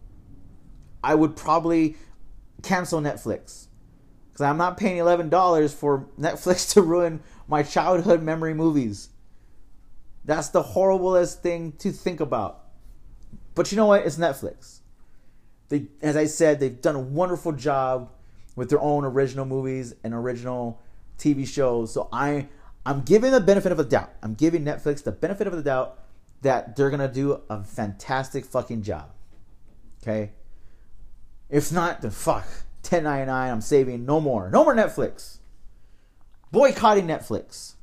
I 1.04 1.14
would 1.14 1.36
probably 1.36 1.96
cancel 2.62 3.00
Netflix 3.00 3.66
because 4.30 4.42
I'm 4.42 4.56
not 4.56 4.76
paying 4.76 4.98
eleven 4.98 5.28
dollars 5.28 5.74
for 5.74 6.06
Netflix 6.18 6.72
to 6.74 6.82
ruin 6.82 7.20
my 7.48 7.62
childhood 7.62 8.22
memory 8.22 8.54
movies. 8.54 9.08
That's 10.24 10.48
the 10.48 10.62
horriblest 10.62 11.40
thing 11.40 11.72
to 11.78 11.90
think 11.90 12.20
about. 12.20 12.61
But 13.54 13.70
you 13.70 13.76
know 13.76 13.86
what? 13.86 14.06
It's 14.06 14.16
Netflix. 14.16 14.80
They, 15.68 15.86
as 16.00 16.16
I 16.16 16.26
said, 16.26 16.60
they've 16.60 16.80
done 16.80 16.96
a 16.96 17.00
wonderful 17.00 17.52
job 17.52 18.10
with 18.56 18.68
their 18.70 18.80
own 18.80 19.04
original 19.04 19.44
movies 19.44 19.94
and 20.04 20.12
original 20.12 20.80
TV 21.18 21.46
shows. 21.46 21.92
So 21.92 22.08
I, 22.12 22.48
I'm 22.84 23.02
giving 23.02 23.32
the 23.32 23.40
benefit 23.40 23.72
of 23.72 23.78
the 23.78 23.84
doubt. 23.84 24.12
I'm 24.22 24.34
giving 24.34 24.64
Netflix 24.64 25.02
the 25.02 25.12
benefit 25.12 25.46
of 25.46 25.54
the 25.54 25.62
doubt 25.62 25.98
that 26.42 26.76
they're 26.76 26.90
gonna 26.90 27.12
do 27.12 27.40
a 27.48 27.62
fantastic 27.62 28.44
fucking 28.44 28.82
job. 28.82 29.10
Okay. 30.02 30.32
If 31.48 31.72
not, 31.72 32.02
then 32.02 32.10
fuck. 32.10 32.46
10.99. 32.82 33.28
I'm 33.28 33.60
saving 33.60 34.04
no 34.04 34.20
more. 34.20 34.50
No 34.50 34.64
more 34.64 34.74
Netflix. 34.74 35.38
Boycotting 36.50 37.06
Netflix. 37.06 37.74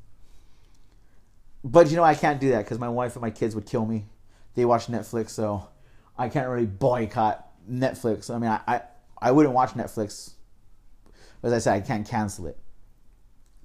But 1.63 1.89
you 1.89 1.95
know 1.95 2.03
I 2.03 2.15
can't 2.15 2.39
do 2.39 2.51
that 2.51 2.65
because 2.65 2.79
my 2.79 2.89
wife 2.89 3.15
and 3.15 3.21
my 3.21 3.31
kids 3.31 3.55
would 3.55 3.65
kill 3.65 3.85
me. 3.85 4.05
They 4.55 4.65
watch 4.65 4.87
Netflix, 4.87 5.29
so 5.29 5.67
I 6.17 6.29
can't 6.29 6.49
really 6.49 6.65
boycott 6.65 7.47
Netflix. 7.69 8.33
I 8.33 8.37
mean, 8.37 8.49
I 8.49 8.61
I, 8.67 8.81
I 9.21 9.31
wouldn't 9.31 9.53
watch 9.53 9.71
Netflix. 9.71 10.33
As 11.41 11.53
I 11.53 11.59
said, 11.59 11.73
I 11.73 11.81
can't 11.81 12.07
cancel 12.07 12.47
it 12.47 12.57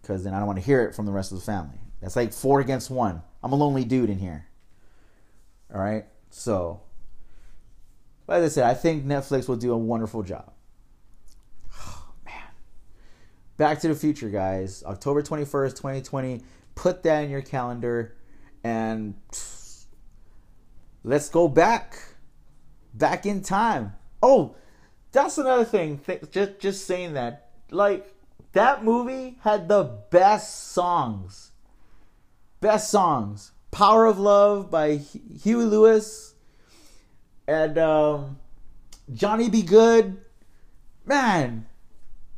because 0.00 0.22
then 0.22 0.34
I 0.34 0.38
don't 0.38 0.46
want 0.46 0.58
to 0.58 0.64
hear 0.64 0.82
it 0.82 0.94
from 0.94 1.06
the 1.06 1.12
rest 1.12 1.32
of 1.32 1.38
the 1.38 1.44
family. 1.44 1.80
That's 2.00 2.16
like 2.16 2.32
four 2.32 2.60
against 2.60 2.90
one. 2.90 3.22
I'm 3.42 3.52
a 3.52 3.56
lonely 3.56 3.84
dude 3.84 4.10
in 4.10 4.18
here. 4.18 4.46
All 5.72 5.80
right, 5.80 6.04
so. 6.30 6.82
But 8.26 8.40
as 8.40 8.52
I 8.52 8.54
said, 8.54 8.64
I 8.64 8.74
think 8.74 9.04
Netflix 9.04 9.48
will 9.48 9.56
do 9.56 9.72
a 9.72 9.78
wonderful 9.78 10.22
job. 10.22 10.52
Man. 12.24 12.34
Back 13.56 13.80
to 13.80 13.88
the 13.88 13.94
Future, 13.94 14.30
guys. 14.30 14.82
October 14.86 15.22
21st, 15.22 15.70
2020 15.70 16.42
put 16.74 17.02
that 17.04 17.24
in 17.24 17.30
your 17.30 17.42
calendar 17.42 18.16
and 18.62 19.14
let's 21.04 21.28
go 21.28 21.46
back. 21.46 21.98
Back 22.92 23.26
in 23.26 23.42
time. 23.42 23.94
Oh 24.22 24.56
that's 25.12 25.38
another 25.38 25.64
thing. 25.64 26.00
Just 26.30 26.58
just 26.58 26.86
saying 26.86 27.14
that. 27.14 27.50
Like 27.70 28.12
that 28.52 28.84
movie 28.84 29.38
had 29.42 29.68
the 29.68 29.84
best 30.10 30.72
songs. 30.72 31.52
Best 32.60 32.90
songs. 32.90 33.52
Power 33.70 34.06
of 34.06 34.18
love 34.18 34.70
by 34.70 34.96
huey 34.96 35.64
lewis. 35.64 36.34
And 37.46 37.78
um, 37.78 38.38
Johnny 39.12 39.48
B. 39.48 39.62
Goode. 39.62 40.16
Man 41.04 41.66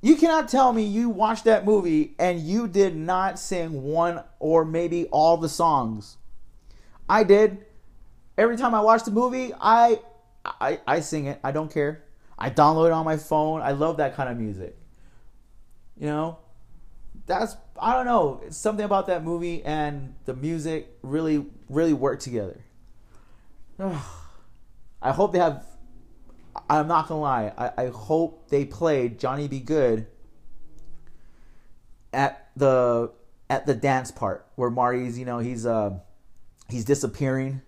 you 0.06 0.14
cannot 0.14 0.48
tell 0.48 0.72
me 0.72 0.84
you 0.84 1.08
watched 1.08 1.42
that 1.46 1.64
movie 1.64 2.14
and 2.16 2.40
you 2.40 2.68
did 2.68 2.94
not 2.94 3.40
sing 3.40 3.82
one 3.82 4.22
or 4.38 4.64
maybe 4.64 5.06
all 5.06 5.36
the 5.36 5.48
songs. 5.48 6.16
I 7.08 7.24
did. 7.24 7.65
Every 8.38 8.56
time 8.56 8.74
I 8.74 8.80
watch 8.80 9.04
the 9.04 9.10
movie, 9.10 9.52
I 9.60 10.00
I, 10.44 10.80
I 10.86 11.00
sing 11.00 11.26
it. 11.26 11.40
I 11.42 11.52
don't 11.52 11.72
care. 11.72 12.04
I 12.38 12.50
download 12.50 12.86
it 12.86 12.92
on 12.92 13.04
my 13.04 13.16
phone. 13.16 13.62
I 13.62 13.72
love 13.72 13.96
that 13.96 14.14
kind 14.14 14.28
of 14.28 14.36
music. 14.36 14.76
You 15.98 16.06
know? 16.06 16.38
That's 17.26 17.56
I 17.80 17.94
don't 17.94 18.06
know. 18.06 18.42
It's 18.46 18.56
something 18.56 18.84
about 18.84 19.06
that 19.08 19.24
movie 19.24 19.64
and 19.64 20.14
the 20.24 20.34
music 20.34 20.96
really 21.02 21.46
really 21.68 21.92
work 21.92 22.20
together. 22.20 22.60
I 23.80 25.12
hope 25.12 25.32
they 25.32 25.38
have 25.38 25.64
I'm 26.68 26.88
not 26.88 27.08
gonna 27.08 27.20
lie. 27.20 27.52
I, 27.56 27.84
I 27.84 27.86
hope 27.88 28.48
they 28.48 28.64
played 28.64 29.18
Johnny 29.18 29.48
B. 29.48 29.60
Goode 29.60 30.06
at 32.12 32.50
the 32.56 33.12
at 33.48 33.66
the 33.66 33.74
dance 33.74 34.10
part 34.10 34.46
where 34.56 34.70
Marty's, 34.70 35.18
you 35.18 35.24
know, 35.24 35.38
he's 35.38 35.66
uh 35.66 35.98
he's 36.68 36.84
disappearing. 36.84 37.62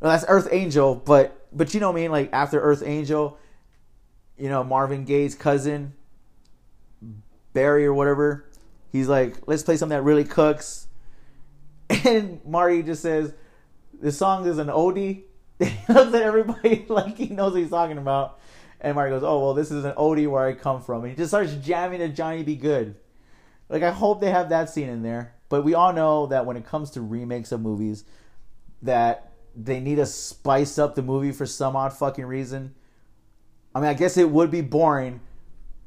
Well, 0.00 0.12
that's 0.12 0.24
Earth 0.28 0.48
Angel, 0.50 0.94
but 0.94 1.46
but 1.52 1.72
you 1.74 1.80
know 1.80 1.90
what 1.90 1.98
I 1.98 2.02
mean, 2.02 2.10
like 2.10 2.30
after 2.32 2.60
Earth 2.60 2.82
Angel, 2.84 3.38
you 4.36 4.48
know, 4.48 4.62
Marvin 4.62 5.04
Gaye's 5.04 5.34
cousin, 5.34 5.94
Barry 7.52 7.86
or 7.86 7.94
whatever, 7.94 8.44
he's 8.92 9.08
like, 9.08 9.36
let's 9.46 9.62
play 9.62 9.76
something 9.76 9.96
that 9.96 10.02
really 10.02 10.24
cooks. 10.24 10.86
And 12.04 12.44
Marty 12.44 12.82
just 12.82 13.00
says, 13.00 13.32
this 13.92 14.18
song 14.18 14.46
is 14.46 14.58
an 14.58 14.66
oldie 14.66 15.22
he 15.58 15.92
looks 15.92 16.14
at 16.14 16.22
everybody 16.22 16.84
like 16.88 17.16
he 17.16 17.28
knows 17.28 17.52
what 17.52 17.62
he's 17.62 17.70
talking 17.70 17.98
about. 17.98 18.38
And 18.80 18.94
Marty 18.94 19.10
goes, 19.10 19.22
"Oh 19.22 19.40
well, 19.40 19.54
this 19.54 19.70
is 19.70 19.84
an 19.84 19.94
oldie 19.94 20.28
where 20.28 20.46
I 20.46 20.52
come 20.52 20.82
from." 20.82 21.02
And 21.02 21.10
he 21.10 21.16
just 21.16 21.30
starts 21.30 21.54
jamming 21.54 22.00
to 22.00 22.08
Johnny 22.08 22.42
B. 22.42 22.56
Goode. 22.56 22.94
Like 23.68 23.82
I 23.82 23.90
hope 23.90 24.20
they 24.20 24.30
have 24.30 24.50
that 24.50 24.68
scene 24.68 24.88
in 24.88 25.02
there. 25.02 25.34
But 25.48 25.64
we 25.64 25.74
all 25.74 25.92
know 25.92 26.26
that 26.26 26.44
when 26.44 26.56
it 26.56 26.66
comes 26.66 26.90
to 26.90 27.00
remakes 27.00 27.52
of 27.52 27.60
movies, 27.62 28.04
that 28.82 29.32
they 29.56 29.80
need 29.80 29.96
to 29.96 30.06
spice 30.06 30.78
up 30.78 30.94
the 30.94 31.02
movie 31.02 31.32
for 31.32 31.46
some 31.46 31.74
odd 31.74 31.92
fucking 31.92 32.26
reason. 32.26 32.74
I 33.74 33.80
mean, 33.80 33.88
I 33.88 33.94
guess 33.94 34.16
it 34.16 34.30
would 34.30 34.50
be 34.50 34.60
boring 34.60 35.20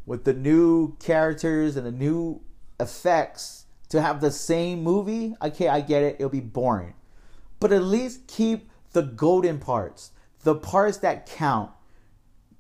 with 0.06 0.24
the 0.24 0.34
new 0.34 0.96
characters 0.98 1.76
and 1.78 1.86
the 1.86 1.92
new 1.92 2.42
effects 2.80 3.66
to 3.90 4.02
have 4.02 4.22
the 4.22 4.32
same 4.32 4.84
movie. 4.84 5.36
Okay, 5.42 5.68
I 5.68 5.82
get 5.82 6.04
it. 6.04 6.16
It'll 6.16 6.30
be 6.30 6.40
boring. 6.40 6.96
But 7.60 7.72
at 7.72 7.84
least 7.84 8.28
keep 8.28 8.70
the 8.94 9.04
golden 9.04 9.60
parts, 9.60 10.12
the 10.44 10.56
parts 10.56 10.98
that 10.98 11.28
count, 11.28 11.72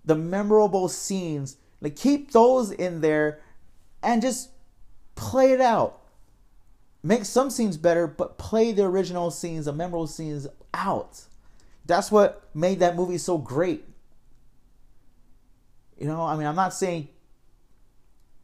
the 0.05 0.15
memorable 0.15 0.89
scenes. 0.89 1.57
Like 1.81 1.95
keep 1.95 2.31
those 2.31 2.71
in 2.71 3.01
there 3.01 3.41
and 4.03 4.21
just 4.21 4.49
play 5.15 5.53
it 5.53 5.61
out. 5.61 6.01
Make 7.01 7.25
some 7.25 7.49
scenes 7.49 7.77
better, 7.77 8.07
but 8.07 8.37
play 8.37 8.73
the 8.73 8.83
original 8.83 9.31
scenes, 9.31 9.65
the 9.65 9.73
memorable 9.73 10.07
scenes 10.07 10.47
out. 10.73 11.21
That's 11.85 12.11
what 12.11 12.49
made 12.53 12.79
that 12.79 12.95
movie 12.95 13.17
so 13.17 13.37
great. 13.37 13.85
You 15.97 16.07
know, 16.07 16.21
I 16.21 16.37
mean, 16.37 16.47
I'm 16.47 16.55
not 16.55 16.73
saying 16.73 17.09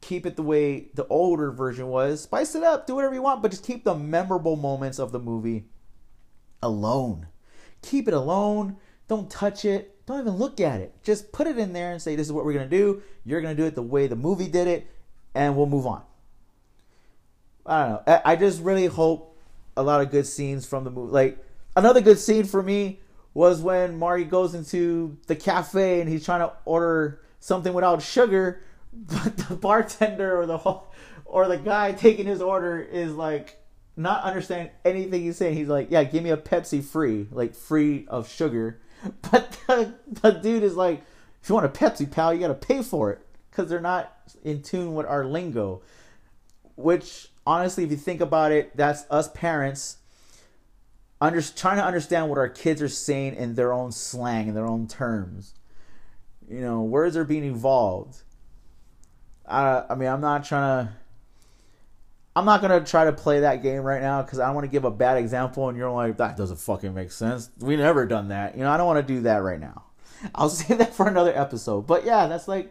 keep 0.00 0.26
it 0.26 0.36
the 0.36 0.42
way 0.42 0.88
the 0.94 1.06
older 1.08 1.50
version 1.50 1.88
was. 1.88 2.22
Spice 2.22 2.54
it 2.54 2.62
up, 2.62 2.86
do 2.86 2.94
whatever 2.94 3.14
you 3.14 3.22
want, 3.22 3.42
but 3.42 3.50
just 3.50 3.64
keep 3.64 3.84
the 3.84 3.94
memorable 3.94 4.56
moments 4.56 4.98
of 4.98 5.10
the 5.10 5.18
movie 5.18 5.64
alone. 6.62 7.26
Keep 7.82 8.08
it 8.08 8.14
alone. 8.14 8.76
Don't 9.08 9.30
touch 9.30 9.64
it. 9.64 10.04
Don't 10.06 10.20
even 10.20 10.34
look 10.34 10.60
at 10.60 10.80
it. 10.80 10.94
Just 11.02 11.32
put 11.32 11.46
it 11.46 11.58
in 11.58 11.72
there 11.72 11.92
and 11.92 12.00
say, 12.00 12.14
this 12.14 12.26
is 12.26 12.32
what 12.32 12.44
we're 12.44 12.52
going 12.52 12.68
to 12.68 12.76
do. 12.76 13.02
You're 13.24 13.40
going 13.40 13.56
to 13.56 13.60
do 13.60 13.66
it 13.66 13.74
the 13.74 13.82
way 13.82 14.06
the 14.06 14.16
movie 14.16 14.48
did 14.48 14.68
it, 14.68 14.86
and 15.34 15.56
we'll 15.56 15.66
move 15.66 15.86
on. 15.86 16.02
I 17.64 17.88
don't 17.88 18.06
know. 18.06 18.20
I 18.24 18.36
just 18.36 18.62
really 18.62 18.86
hope 18.86 19.36
a 19.76 19.82
lot 19.82 20.00
of 20.00 20.10
good 20.10 20.26
scenes 20.26 20.66
from 20.66 20.84
the 20.84 20.90
movie. 20.90 21.12
Like, 21.12 21.38
another 21.76 22.00
good 22.00 22.18
scene 22.18 22.44
for 22.44 22.62
me 22.62 23.00
was 23.34 23.60
when 23.60 23.98
Marty 23.98 24.24
goes 24.24 24.54
into 24.54 25.18
the 25.26 25.36
cafe 25.36 26.00
and 26.00 26.08
he's 26.08 26.24
trying 26.24 26.40
to 26.40 26.52
order 26.64 27.20
something 27.38 27.74
without 27.74 28.02
sugar, 28.02 28.62
but 28.92 29.36
the 29.36 29.54
bartender 29.54 30.40
or 30.40 30.46
the 30.46 30.58
whole, 30.58 30.88
or 31.26 31.46
the 31.46 31.58
guy 31.58 31.92
taking 31.92 32.26
his 32.26 32.40
order 32.40 32.80
is 32.80 33.12
like, 33.12 33.60
not 33.96 34.24
understand 34.24 34.70
anything 34.84 35.22
he's 35.22 35.36
saying. 35.36 35.56
He's 35.56 35.68
like, 35.68 35.88
"Yeah, 35.90 36.04
give 36.04 36.22
me 36.22 36.30
a 36.30 36.36
Pepsi 36.36 36.84
free, 36.84 37.28
like 37.30 37.54
free 37.54 38.06
of 38.08 38.28
sugar." 38.30 38.80
But 39.30 39.58
the, 39.66 39.94
the 40.22 40.32
dude 40.32 40.62
is 40.62 40.74
like, 40.74 41.02
"If 41.42 41.48
you 41.48 41.54
want 41.54 41.66
a 41.66 41.70
Pepsi, 41.70 42.10
pal, 42.10 42.34
you 42.34 42.40
got 42.40 42.48
to 42.48 42.54
pay 42.54 42.82
for 42.82 43.10
it 43.10 43.20
because 43.50 43.68
they're 43.70 43.80
not 43.80 44.12
in 44.44 44.62
tune 44.62 44.94
with 44.94 45.06
our 45.06 45.24
lingo." 45.24 45.82
Which 46.74 47.28
honestly, 47.46 47.84
if 47.84 47.90
you 47.90 47.96
think 47.96 48.20
about 48.20 48.52
it, 48.52 48.76
that's 48.76 49.04
us 49.10 49.30
parents 49.32 49.98
under, 51.20 51.40
trying 51.42 51.76
to 51.76 51.84
understand 51.84 52.28
what 52.28 52.38
our 52.38 52.48
kids 52.48 52.82
are 52.82 52.88
saying 52.88 53.34
in 53.36 53.54
their 53.54 53.72
own 53.72 53.92
slang, 53.92 54.48
in 54.48 54.54
their 54.54 54.66
own 54.66 54.86
terms. 54.86 55.54
You 56.48 56.60
know, 56.60 56.82
words 56.82 57.16
are 57.16 57.24
being 57.24 57.44
evolved. 57.44 58.22
I, 59.46 59.84
I 59.90 59.94
mean, 59.94 60.08
I'm 60.08 60.20
not 60.20 60.44
trying 60.44 60.86
to 60.86 60.92
I'm 62.36 62.44
not 62.44 62.60
gonna 62.60 62.84
try 62.84 63.06
to 63.06 63.14
play 63.14 63.40
that 63.40 63.62
game 63.62 63.80
right 63.80 64.02
now 64.02 64.20
because 64.20 64.38
I 64.38 64.44
don't 64.44 64.54
want 64.54 64.66
to 64.66 64.70
give 64.70 64.84
a 64.84 64.90
bad 64.90 65.16
example, 65.16 65.70
and 65.70 65.78
you're 65.78 65.90
like, 65.90 66.18
that 66.18 66.36
doesn't 66.36 66.58
fucking 66.58 66.92
make 66.92 67.10
sense. 67.10 67.48
We 67.58 67.76
never 67.76 68.04
done 68.04 68.28
that. 68.28 68.54
You 68.54 68.62
know, 68.62 68.70
I 68.70 68.76
don't 68.76 68.86
want 68.86 69.04
to 69.04 69.14
do 69.14 69.22
that 69.22 69.38
right 69.38 69.58
now. 69.58 69.84
I'll 70.34 70.50
save 70.50 70.76
that 70.76 70.94
for 70.94 71.08
another 71.08 71.32
episode. 71.34 71.86
But 71.86 72.04
yeah, 72.04 72.26
that's 72.26 72.46
like, 72.46 72.70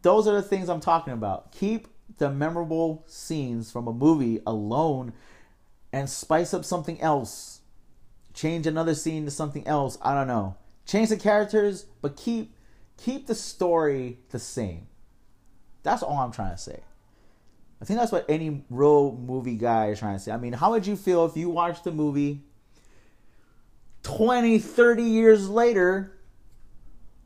those 0.00 0.26
are 0.26 0.32
the 0.32 0.40
things 0.40 0.70
I'm 0.70 0.80
talking 0.80 1.12
about. 1.12 1.52
Keep 1.52 1.88
the 2.16 2.30
memorable 2.30 3.04
scenes 3.06 3.70
from 3.70 3.86
a 3.86 3.92
movie 3.92 4.40
alone, 4.46 5.12
and 5.92 6.08
spice 6.08 6.54
up 6.54 6.64
something 6.64 6.98
else. 7.02 7.60
Change 8.34 8.66
another 8.66 8.94
scene 8.94 9.24
to 9.24 9.30
something 9.30 9.66
else. 9.66 9.98
I 10.02 10.14
don't 10.14 10.26
know. 10.26 10.56
Change 10.86 11.10
the 11.10 11.16
characters, 11.16 11.86
but 12.00 12.16
keep 12.16 12.54
keep 12.96 13.26
the 13.26 13.34
story 13.34 14.18
the 14.30 14.38
same. 14.38 14.86
That's 15.82 16.02
all 16.02 16.18
I'm 16.18 16.32
trying 16.32 16.52
to 16.52 16.58
say. 16.58 16.80
I 17.80 17.84
think 17.84 17.98
that's 17.98 18.12
what 18.12 18.24
any 18.28 18.64
real 18.70 19.12
movie 19.12 19.56
guy 19.56 19.88
is 19.88 19.98
trying 19.98 20.14
to 20.14 20.20
say. 20.20 20.30
I 20.30 20.36
mean, 20.36 20.52
how 20.52 20.70
would 20.70 20.86
you 20.86 20.94
feel 20.94 21.24
if 21.26 21.36
you 21.36 21.50
watched 21.50 21.82
the 21.82 21.90
movie 21.90 22.44
20, 24.04 24.60
30 24.60 25.02
years 25.02 25.48
later, 25.48 26.12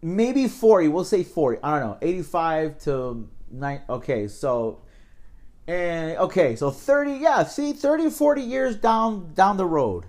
maybe 0.00 0.48
40, 0.48 0.88
we'll 0.88 1.04
say 1.04 1.24
40, 1.24 1.58
I 1.62 1.78
don't 1.78 1.88
know, 1.88 1.98
85 2.00 2.78
to 2.84 3.28
9, 3.50 3.82
okay, 3.88 4.28
so, 4.28 4.82
and, 5.66 6.16
okay, 6.18 6.56
so 6.56 6.70
30, 6.70 7.12
yeah, 7.12 7.44
see, 7.44 7.74
30, 7.74 8.08
40 8.08 8.40
years 8.40 8.76
down, 8.76 9.34
down 9.34 9.58
the 9.58 9.66
road. 9.66 10.06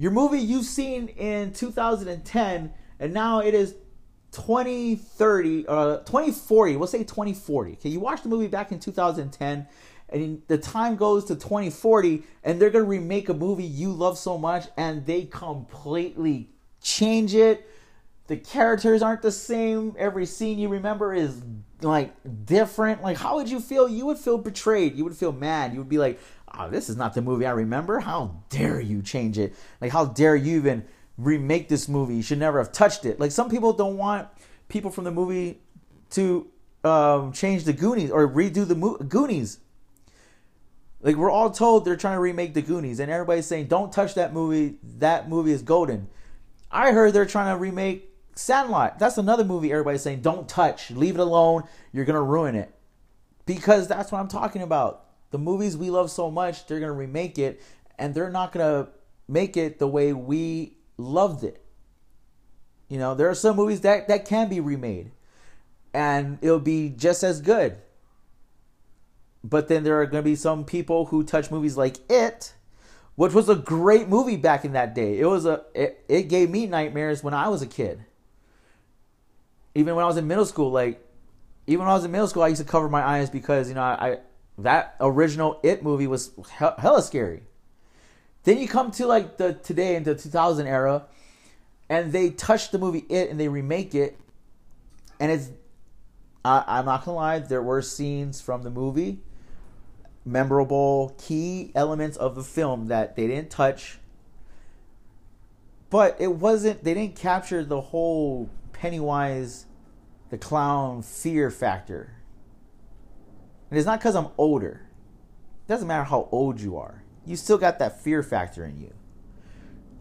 Your 0.00 0.12
movie 0.12 0.38
you've 0.38 0.64
seen 0.64 1.08
in 1.08 1.52
2010, 1.52 2.72
and 3.00 3.12
now 3.12 3.40
it 3.40 3.52
is 3.52 3.74
2030, 4.32 5.66
uh, 5.68 5.98
2040, 5.98 6.76
we'll 6.76 6.86
say 6.86 7.00
2040. 7.00 7.72
Okay, 7.72 7.90
you 7.90 8.00
watched 8.00 8.22
the 8.22 8.30
movie 8.30 8.46
back 8.46 8.72
in 8.72 8.80
2010, 8.80 9.66
and 10.08 10.42
the 10.48 10.56
time 10.56 10.96
goes 10.96 11.26
to 11.26 11.34
2040, 11.34 12.22
and 12.44 12.58
they're 12.58 12.70
gonna 12.70 12.84
remake 12.84 13.28
a 13.28 13.34
movie 13.34 13.62
you 13.62 13.92
love 13.92 14.16
so 14.16 14.38
much, 14.38 14.68
and 14.78 15.04
they 15.04 15.26
completely 15.26 16.48
change 16.80 17.34
it. 17.34 17.68
The 18.28 18.38
characters 18.38 19.02
aren't 19.02 19.20
the 19.20 19.32
same. 19.32 19.94
Every 19.98 20.24
scene 20.24 20.58
you 20.58 20.68
remember 20.68 21.12
is 21.12 21.42
like 21.82 22.14
different. 22.46 23.02
Like, 23.02 23.18
how 23.18 23.36
would 23.36 23.50
you 23.50 23.60
feel? 23.60 23.86
You 23.86 24.06
would 24.06 24.18
feel 24.18 24.38
betrayed. 24.38 24.96
You 24.96 25.04
would 25.04 25.16
feel 25.16 25.32
mad. 25.32 25.72
You 25.72 25.80
would 25.80 25.88
be 25.88 25.98
like, 25.98 26.18
oh, 26.58 26.68
this 26.68 26.88
is 26.88 26.96
not 26.96 27.14
the 27.14 27.22
movie 27.22 27.46
I 27.46 27.52
remember. 27.52 28.00
How 28.00 28.42
dare 28.48 28.80
you 28.80 29.02
change 29.02 29.38
it? 29.38 29.54
Like, 29.80 29.92
how 29.92 30.06
dare 30.06 30.36
you 30.36 30.56
even 30.56 30.84
remake 31.20 31.68
this 31.68 31.88
movie. 31.88 32.16
You 32.16 32.22
should 32.22 32.38
never 32.38 32.58
have 32.58 32.72
touched 32.72 33.04
it. 33.04 33.20
Like 33.20 33.30
some 33.30 33.50
people 33.50 33.72
don't 33.72 33.96
want 33.96 34.28
people 34.68 34.90
from 34.90 35.04
the 35.04 35.10
movie 35.10 35.60
to 36.10 36.46
um, 36.82 37.32
change 37.32 37.64
the 37.64 37.72
Goonies 37.72 38.10
or 38.10 38.26
redo 38.28 38.66
the 38.66 38.74
Mo- 38.74 38.96
Goonies. 38.96 39.58
Like 41.02 41.16
we're 41.16 41.30
all 41.30 41.50
told 41.50 41.84
they're 41.84 41.96
trying 41.96 42.16
to 42.16 42.20
remake 42.20 42.54
the 42.54 42.62
Goonies, 42.62 43.00
and 43.00 43.10
everybody's 43.10 43.46
saying 43.46 43.66
don't 43.66 43.92
touch 43.92 44.14
that 44.14 44.32
movie. 44.32 44.78
That 44.98 45.28
movie 45.28 45.52
is 45.52 45.62
golden. 45.62 46.08
I 46.70 46.92
heard 46.92 47.12
they're 47.12 47.26
trying 47.26 47.54
to 47.54 47.58
remake 47.58 48.14
Sandlot. 48.34 48.98
That's 48.98 49.18
another 49.18 49.44
movie 49.44 49.72
everybody's 49.72 50.02
saying 50.02 50.20
don't 50.20 50.48
touch, 50.48 50.90
leave 50.90 51.14
it 51.14 51.20
alone. 51.20 51.64
You're 51.92 52.04
gonna 52.04 52.22
ruin 52.22 52.54
it. 52.54 52.74
Because 53.46 53.88
that's 53.88 54.12
what 54.12 54.20
I'm 54.20 54.28
talking 54.28 54.62
about. 54.62 55.06
The 55.30 55.38
movies 55.38 55.76
we 55.76 55.90
love 55.90 56.10
so 56.10 56.30
much, 56.30 56.66
they're 56.66 56.80
gonna 56.80 56.92
remake 56.92 57.38
it, 57.38 57.62
and 57.98 58.14
they're 58.14 58.30
not 58.30 58.52
gonna 58.52 58.88
make 59.28 59.56
it 59.56 59.78
the 59.78 59.88
way 59.88 60.12
we 60.12 60.76
loved 60.96 61.44
it. 61.44 61.62
You 62.88 62.98
know, 62.98 63.14
there 63.14 63.28
are 63.28 63.34
some 63.34 63.56
movies 63.56 63.82
that 63.82 64.08
that 64.08 64.24
can 64.24 64.48
be 64.48 64.60
remade 64.60 65.12
and 65.92 66.38
it'll 66.40 66.58
be 66.58 66.90
just 66.90 67.22
as 67.22 67.40
good. 67.40 67.78
But 69.42 69.68
then 69.68 69.84
there 69.84 70.00
are 70.00 70.06
going 70.06 70.22
to 70.22 70.28
be 70.28 70.36
some 70.36 70.64
people 70.64 71.06
who 71.06 71.24
touch 71.24 71.50
movies 71.50 71.76
like 71.76 71.98
It, 72.10 72.54
which 73.16 73.32
was 73.32 73.48
a 73.48 73.54
great 73.54 74.08
movie 74.08 74.36
back 74.36 74.64
in 74.64 74.72
that 74.72 74.94
day. 74.94 75.18
It 75.18 75.26
was 75.26 75.46
a 75.46 75.64
it, 75.74 76.04
it 76.08 76.22
gave 76.24 76.50
me 76.50 76.66
nightmares 76.66 77.22
when 77.22 77.34
I 77.34 77.48
was 77.48 77.62
a 77.62 77.66
kid. 77.66 78.04
Even 79.74 79.94
when 79.94 80.04
I 80.04 80.08
was 80.08 80.16
in 80.16 80.26
middle 80.26 80.44
school, 80.44 80.70
like 80.70 81.04
even 81.66 81.80
when 81.80 81.90
I 81.90 81.94
was 81.94 82.04
in 82.04 82.10
middle 82.10 82.28
school, 82.28 82.42
I 82.42 82.48
used 82.48 82.60
to 82.60 82.66
cover 82.66 82.88
my 82.88 83.02
eyes 83.02 83.30
because 83.30 83.68
you 83.68 83.74
know 83.74 83.82
I 83.82 84.18
that 84.62 84.96
original 85.00 85.58
It 85.62 85.82
movie 85.82 86.06
was 86.06 86.30
hella 86.50 87.02
scary. 87.02 87.42
Then 88.44 88.58
you 88.58 88.68
come 88.68 88.90
to 88.92 89.06
like 89.06 89.36
the 89.36 89.54
today 89.54 89.96
into 89.96 90.14
2000 90.14 90.66
era, 90.66 91.04
and 91.88 92.12
they 92.12 92.30
touch 92.30 92.70
the 92.70 92.78
movie 92.78 93.04
It 93.08 93.30
and 93.30 93.38
they 93.38 93.48
remake 93.48 93.94
it, 93.94 94.18
and 95.18 95.30
it's 95.30 95.50
I, 96.44 96.64
I'm 96.66 96.86
not 96.86 97.04
gonna 97.04 97.16
lie, 97.16 97.38
there 97.40 97.62
were 97.62 97.82
scenes 97.82 98.40
from 98.40 98.62
the 98.62 98.70
movie, 98.70 99.18
memorable 100.24 101.14
key 101.18 101.70
elements 101.74 102.16
of 102.16 102.34
the 102.34 102.42
film 102.42 102.86
that 102.86 103.16
they 103.16 103.26
didn't 103.26 103.50
touch, 103.50 103.98
but 105.90 106.16
it 106.20 106.32
wasn't. 106.32 106.84
They 106.84 106.94
didn't 106.94 107.16
capture 107.16 107.64
the 107.64 107.80
whole 107.80 108.48
Pennywise, 108.72 109.66
the 110.30 110.38
clown 110.38 111.02
fear 111.02 111.50
factor. 111.50 112.14
And 113.70 113.78
it's 113.78 113.86
not 113.86 114.00
because 114.00 114.16
I'm 114.16 114.28
older. 114.36 114.86
It 115.66 115.68
doesn't 115.68 115.86
matter 115.86 116.04
how 116.04 116.28
old 116.32 116.60
you 116.60 116.76
are 116.76 117.00
you 117.24 117.36
still 117.36 117.58
got 117.58 117.78
that 117.78 118.00
fear 118.02 118.22
factor 118.22 118.64
in 118.64 118.78
you. 118.80 118.92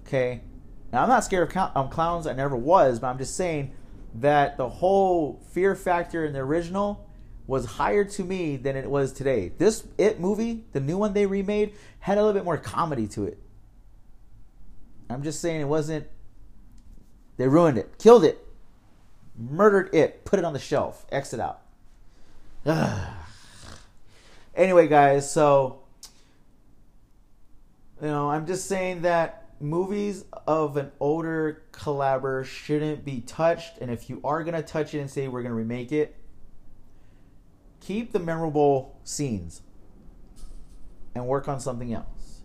Okay? 0.06 0.42
Now, 0.92 1.04
I'm 1.04 1.10
not 1.10 1.24
scared 1.24 1.56
of 1.56 1.72
um, 1.76 1.90
clowns. 1.90 2.26
I 2.26 2.34
never 2.34 2.56
was, 2.56 3.00
but 3.00 3.08
I'm 3.08 3.18
just 3.18 3.36
saying 3.36 3.74
that 4.16 4.58
the 4.58 4.68
whole 4.68 5.40
fear 5.52 5.76
factor 5.76 6.26
in 6.26 6.34
the 6.34 6.40
original 6.40 7.08
was 7.46 7.66
higher 7.66 8.04
to 8.04 8.24
me 8.24 8.58
than 8.58 8.76
it 8.76 8.90
was 8.90 9.12
today. 9.12 9.52
This 9.58 9.88
It 9.98 10.20
movie, 10.20 10.66
the 10.72 10.80
new 10.80 10.98
one 10.98 11.14
they 11.14 11.26
remade, 11.26 11.76
had 12.00 12.18
a 12.18 12.22
little 12.22 12.34
bit 12.34 12.46
more 12.46 12.58
comedy 12.58 13.08
to 13.10 13.26
it. 13.26 13.38
I'm 15.10 15.24
just 15.24 15.42
saying 15.42 15.62
it 15.62 15.68
wasn't. 15.68 16.08
They 17.38 17.48
ruined 17.48 17.78
it, 17.78 17.98
killed 17.98 18.24
it, 18.24 18.46
murdered 19.38 19.94
it, 19.94 20.26
put 20.26 20.40
it 20.40 20.46
on 20.46 20.54
the 20.54 20.60
shelf, 20.60 21.06
exit 21.12 21.40
out. 21.40 21.62
anyway, 24.60 24.88
guys, 24.88 25.32
so 25.32 25.80
you 28.02 28.08
know, 28.08 28.30
I'm 28.30 28.46
just 28.46 28.68
saying 28.68 29.02
that 29.02 29.50
movies 29.60 30.26
of 30.48 30.78
an 30.78 30.92
older 31.00 31.64
caliber 31.72 32.44
shouldn't 32.44 33.04
be 33.04 33.22
touched. 33.22 33.78
And 33.80 33.90
if 33.90 34.10
you 34.10 34.22
are 34.24 34.44
to 34.44 34.62
touch 34.62 34.94
it 34.94 35.00
and 35.00 35.10
say 35.10 35.28
we're 35.28 35.44
to 35.44 35.54
remake 35.54 35.92
it, 35.92 36.16
keep 37.82 38.12
the 38.12 38.20
memorable 38.20 39.00
scenes 39.04 39.62
and 41.16 41.26
work 41.28 41.48
on 41.48 41.60
something 41.60 41.94
else. 41.94 42.42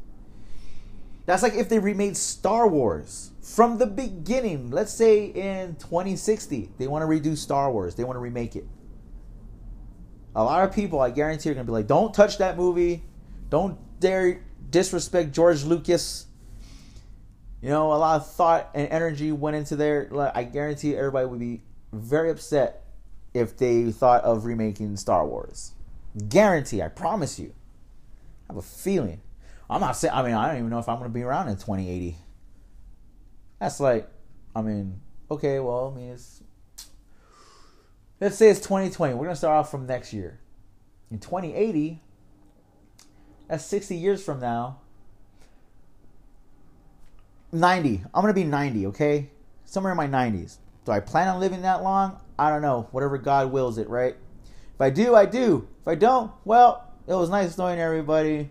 That's 1.27 1.43
like 1.43 1.55
if 1.55 1.69
they 1.69 1.79
remade 1.79 2.17
Star 2.17 2.69
Wars 2.69 3.31
from 3.41 3.79
the 3.79 3.87
beginning. 3.87 4.71
Let's 4.71 4.93
say 4.93 5.27
in 5.27 5.77
2060, 5.77 6.73
they 6.79 6.87
want 6.87 7.03
to 7.03 7.07
redo 7.07 7.37
Star 7.37 7.71
Wars, 7.71 7.95
they 7.95 8.05
want 8.05 8.17
to 8.17 8.21
remake 8.21 8.57
it. 8.57 8.67
A 10.37 10.43
lot 10.43 10.65
of 10.65 10.75
people, 10.75 11.01
I 11.01 11.11
guarantee, 11.11 11.51
are 11.51 11.55
going 11.55 11.67
to 11.67 11.71
be 11.71 11.75
like, 11.75 11.87
don't 11.87 12.13
touch 12.13 12.39
that 12.39 12.57
movie. 12.57 13.03
Don't 13.51 13.79
dare 14.01 14.43
disrespect 14.71 15.33
George 15.33 15.65
Lucas. 15.65 16.27
You 17.63 17.71
know, 17.71 17.93
a 17.93 17.95
lot 17.95 18.21
of 18.21 18.31
thought 18.31 18.71
and 18.75 18.89
energy 18.89 19.33
went 19.33 19.57
into 19.57 19.77
there. 19.77 20.11
I 20.35 20.45
guarantee 20.45 20.97
everybody 20.97 21.27
would 21.27 21.41
be 21.41 21.63
very 21.93 22.31
upset 22.31 22.85
if 23.33 23.57
they 23.57 23.91
thought 23.91 24.25
of 24.25 24.45
remaking 24.45 24.97
Star 24.97 25.27
Wars. 25.27 25.73
Guarantee, 26.29 26.83
I 26.83 26.89
promise 26.89 27.39
you. 27.39 27.55
I 28.49 28.53
have 28.53 28.57
a 28.59 28.63
feeling. 28.63 29.21
I'm 29.71 29.81
not 29.81 29.97
saying, 29.97 30.13
I 30.13 30.23
mean, 30.23 30.35
I 30.35 30.49
don't 30.49 30.59
even 30.59 30.71
know 30.71 30.79
if 30.79 30.89
I'm 30.89 30.99
going 30.99 31.11
to 31.11 31.15
be 31.15 31.23
around 31.23 31.49
in 31.49 31.55
2080. 31.55 32.17
That's 33.61 33.81
like, 33.81 34.09
I 34.55 34.63
mean, 34.63 35.01
okay, 35.31 35.59
well, 35.59 35.93
I 35.93 35.99
mean, 35.99 36.11
it's, 36.11 36.43
let's 38.21 38.37
say 38.37 38.49
it's 38.49 38.61
2020. 38.61 39.15
We're 39.15 39.25
going 39.25 39.31
to 39.31 39.37
start 39.37 39.57
off 39.57 39.71
from 39.71 39.87
next 39.87 40.13
year. 40.13 40.41
In 41.11 41.19
2080, 41.19 42.03
that's 43.49 43.65
60 43.65 43.97
years 43.97 44.25
from 44.25 44.41
now. 44.41 44.81
90. 47.53 48.03
I'm 48.13 48.23
going 48.23 48.35
to 48.35 48.41
be 48.41 48.45
90, 48.45 48.87
okay? 48.87 49.31
Somewhere 49.65 49.93
in 49.93 49.97
my 49.97 50.09
90s. 50.09 50.59
Do 50.85 50.93
I 50.93 51.01
plan 51.01 51.29
on 51.29 51.41
living 51.41 51.63
that 51.63 51.83
long? 51.83 52.21
I 52.39 52.51
don't 52.51 52.63
know. 52.63 52.89
Whatever 52.91 53.17
God 53.19 53.53
wills 53.53 53.79
it, 53.79 53.89
right? 53.89 54.17
If 54.75 54.81
I 54.81 54.91
do, 54.91 55.15
I 55.15 55.25
do. 55.27 55.69
If 55.83 55.89
I 55.89 55.95
don't, 55.95 56.33
well, 56.45 56.93
it 57.07 57.15
was 57.15 57.31
nice 57.31 57.57
knowing 57.57 57.79
everybody. 57.79 58.51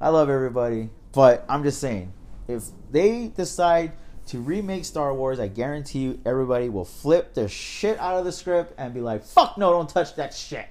I 0.00 0.08
love 0.08 0.28
everybody. 0.28 0.90
But 1.12 1.44
I'm 1.48 1.62
just 1.62 1.80
saying, 1.80 2.12
if 2.48 2.64
they 2.90 3.28
decide 3.28 3.92
to 4.30 4.38
remake 4.38 4.84
Star 4.84 5.12
Wars, 5.12 5.40
I 5.40 5.48
guarantee 5.48 5.98
you 6.00 6.20
everybody 6.24 6.68
will 6.68 6.84
flip 6.84 7.34
the 7.34 7.48
shit 7.48 7.98
out 7.98 8.16
of 8.16 8.24
the 8.24 8.30
script 8.30 8.72
and 8.78 8.94
be 8.94 9.00
like, 9.00 9.24
fuck 9.24 9.58
no, 9.58 9.72
don't 9.72 9.88
touch 9.88 10.14
that 10.16 10.32
shit. 10.32 10.66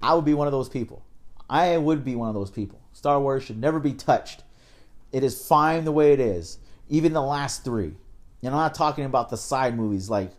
I 0.00 0.14
would 0.14 0.24
be 0.24 0.34
one 0.34 0.46
of 0.46 0.52
those 0.52 0.68
people. 0.68 1.04
I 1.50 1.76
would 1.76 2.04
be 2.04 2.14
one 2.14 2.28
of 2.28 2.34
those 2.34 2.52
people. 2.52 2.80
Star 2.92 3.20
Wars 3.20 3.42
should 3.42 3.58
never 3.58 3.80
be 3.80 3.92
touched. 3.92 4.44
It 5.10 5.24
is 5.24 5.46
fine 5.46 5.84
the 5.84 5.90
way 5.90 6.12
it 6.12 6.20
is. 6.20 6.58
Even 6.88 7.12
the 7.12 7.22
last 7.22 7.64
three. 7.64 7.96
And 8.42 8.54
I'm 8.54 8.60
not 8.60 8.74
talking 8.74 9.04
about 9.04 9.30
the 9.30 9.36
side 9.36 9.76
movies 9.76 10.08
like 10.08 10.30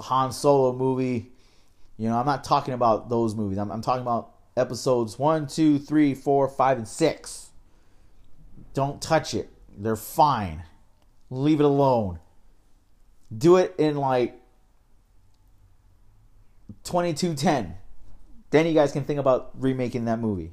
Han 0.00 0.32
Solo 0.32 0.72
movie. 0.72 1.32
You 1.98 2.08
know, 2.08 2.16
I'm 2.16 2.26
not 2.26 2.44
talking 2.44 2.72
about 2.72 3.10
those 3.10 3.34
movies. 3.34 3.58
I'm, 3.58 3.70
I'm 3.70 3.82
talking 3.82 4.02
about 4.02 4.32
episodes 4.56 5.18
one, 5.18 5.46
two, 5.46 5.78
three, 5.78 6.14
four, 6.14 6.48
five, 6.48 6.78
and 6.78 6.88
six. 6.88 7.50
Don't 8.72 9.02
touch 9.02 9.34
it. 9.34 9.50
They're 9.76 9.96
fine. 9.96 10.62
Leave 11.30 11.60
it 11.60 11.64
alone. 11.64 12.20
Do 13.36 13.56
it 13.56 13.74
in 13.78 13.96
like 13.96 14.40
2210 16.84 17.76
then 18.50 18.66
you 18.66 18.74
guys 18.74 18.92
can 18.92 19.04
think 19.04 19.18
about 19.18 19.50
remaking 19.54 20.04
that 20.06 20.18
movie. 20.18 20.52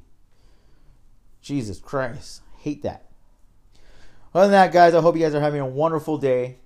Jesus 1.41 1.79
Christ. 1.79 2.41
Hate 2.59 2.83
that. 2.83 3.05
Other 4.33 4.47
than 4.47 4.51
that, 4.51 4.71
guys, 4.71 4.95
I 4.95 5.01
hope 5.01 5.15
you 5.15 5.21
guys 5.21 5.35
are 5.35 5.41
having 5.41 5.61
a 5.61 5.65
wonderful 5.65 6.17
day. 6.17 6.57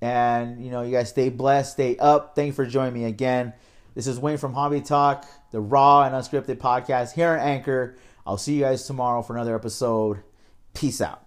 And, 0.00 0.62
you 0.62 0.70
know, 0.70 0.82
you 0.82 0.90
guys 0.90 1.08
stay 1.08 1.30
blessed, 1.30 1.72
stay 1.72 1.96
up. 1.96 2.34
Thank 2.34 2.48
you 2.48 2.52
for 2.52 2.66
joining 2.66 2.94
me 2.94 3.04
again. 3.04 3.54
This 3.94 4.06
is 4.06 4.18
Wayne 4.18 4.38
from 4.38 4.52
Hobby 4.52 4.80
Talk, 4.80 5.24
the 5.52 5.60
raw 5.60 6.02
and 6.02 6.14
unscripted 6.14 6.56
podcast 6.56 7.12
here 7.12 7.28
on 7.28 7.38
Anchor. 7.38 7.96
I'll 8.26 8.36
see 8.36 8.54
you 8.54 8.60
guys 8.60 8.86
tomorrow 8.86 9.22
for 9.22 9.36
another 9.36 9.54
episode. 9.54 10.22
Peace 10.74 11.00
out. 11.00 11.23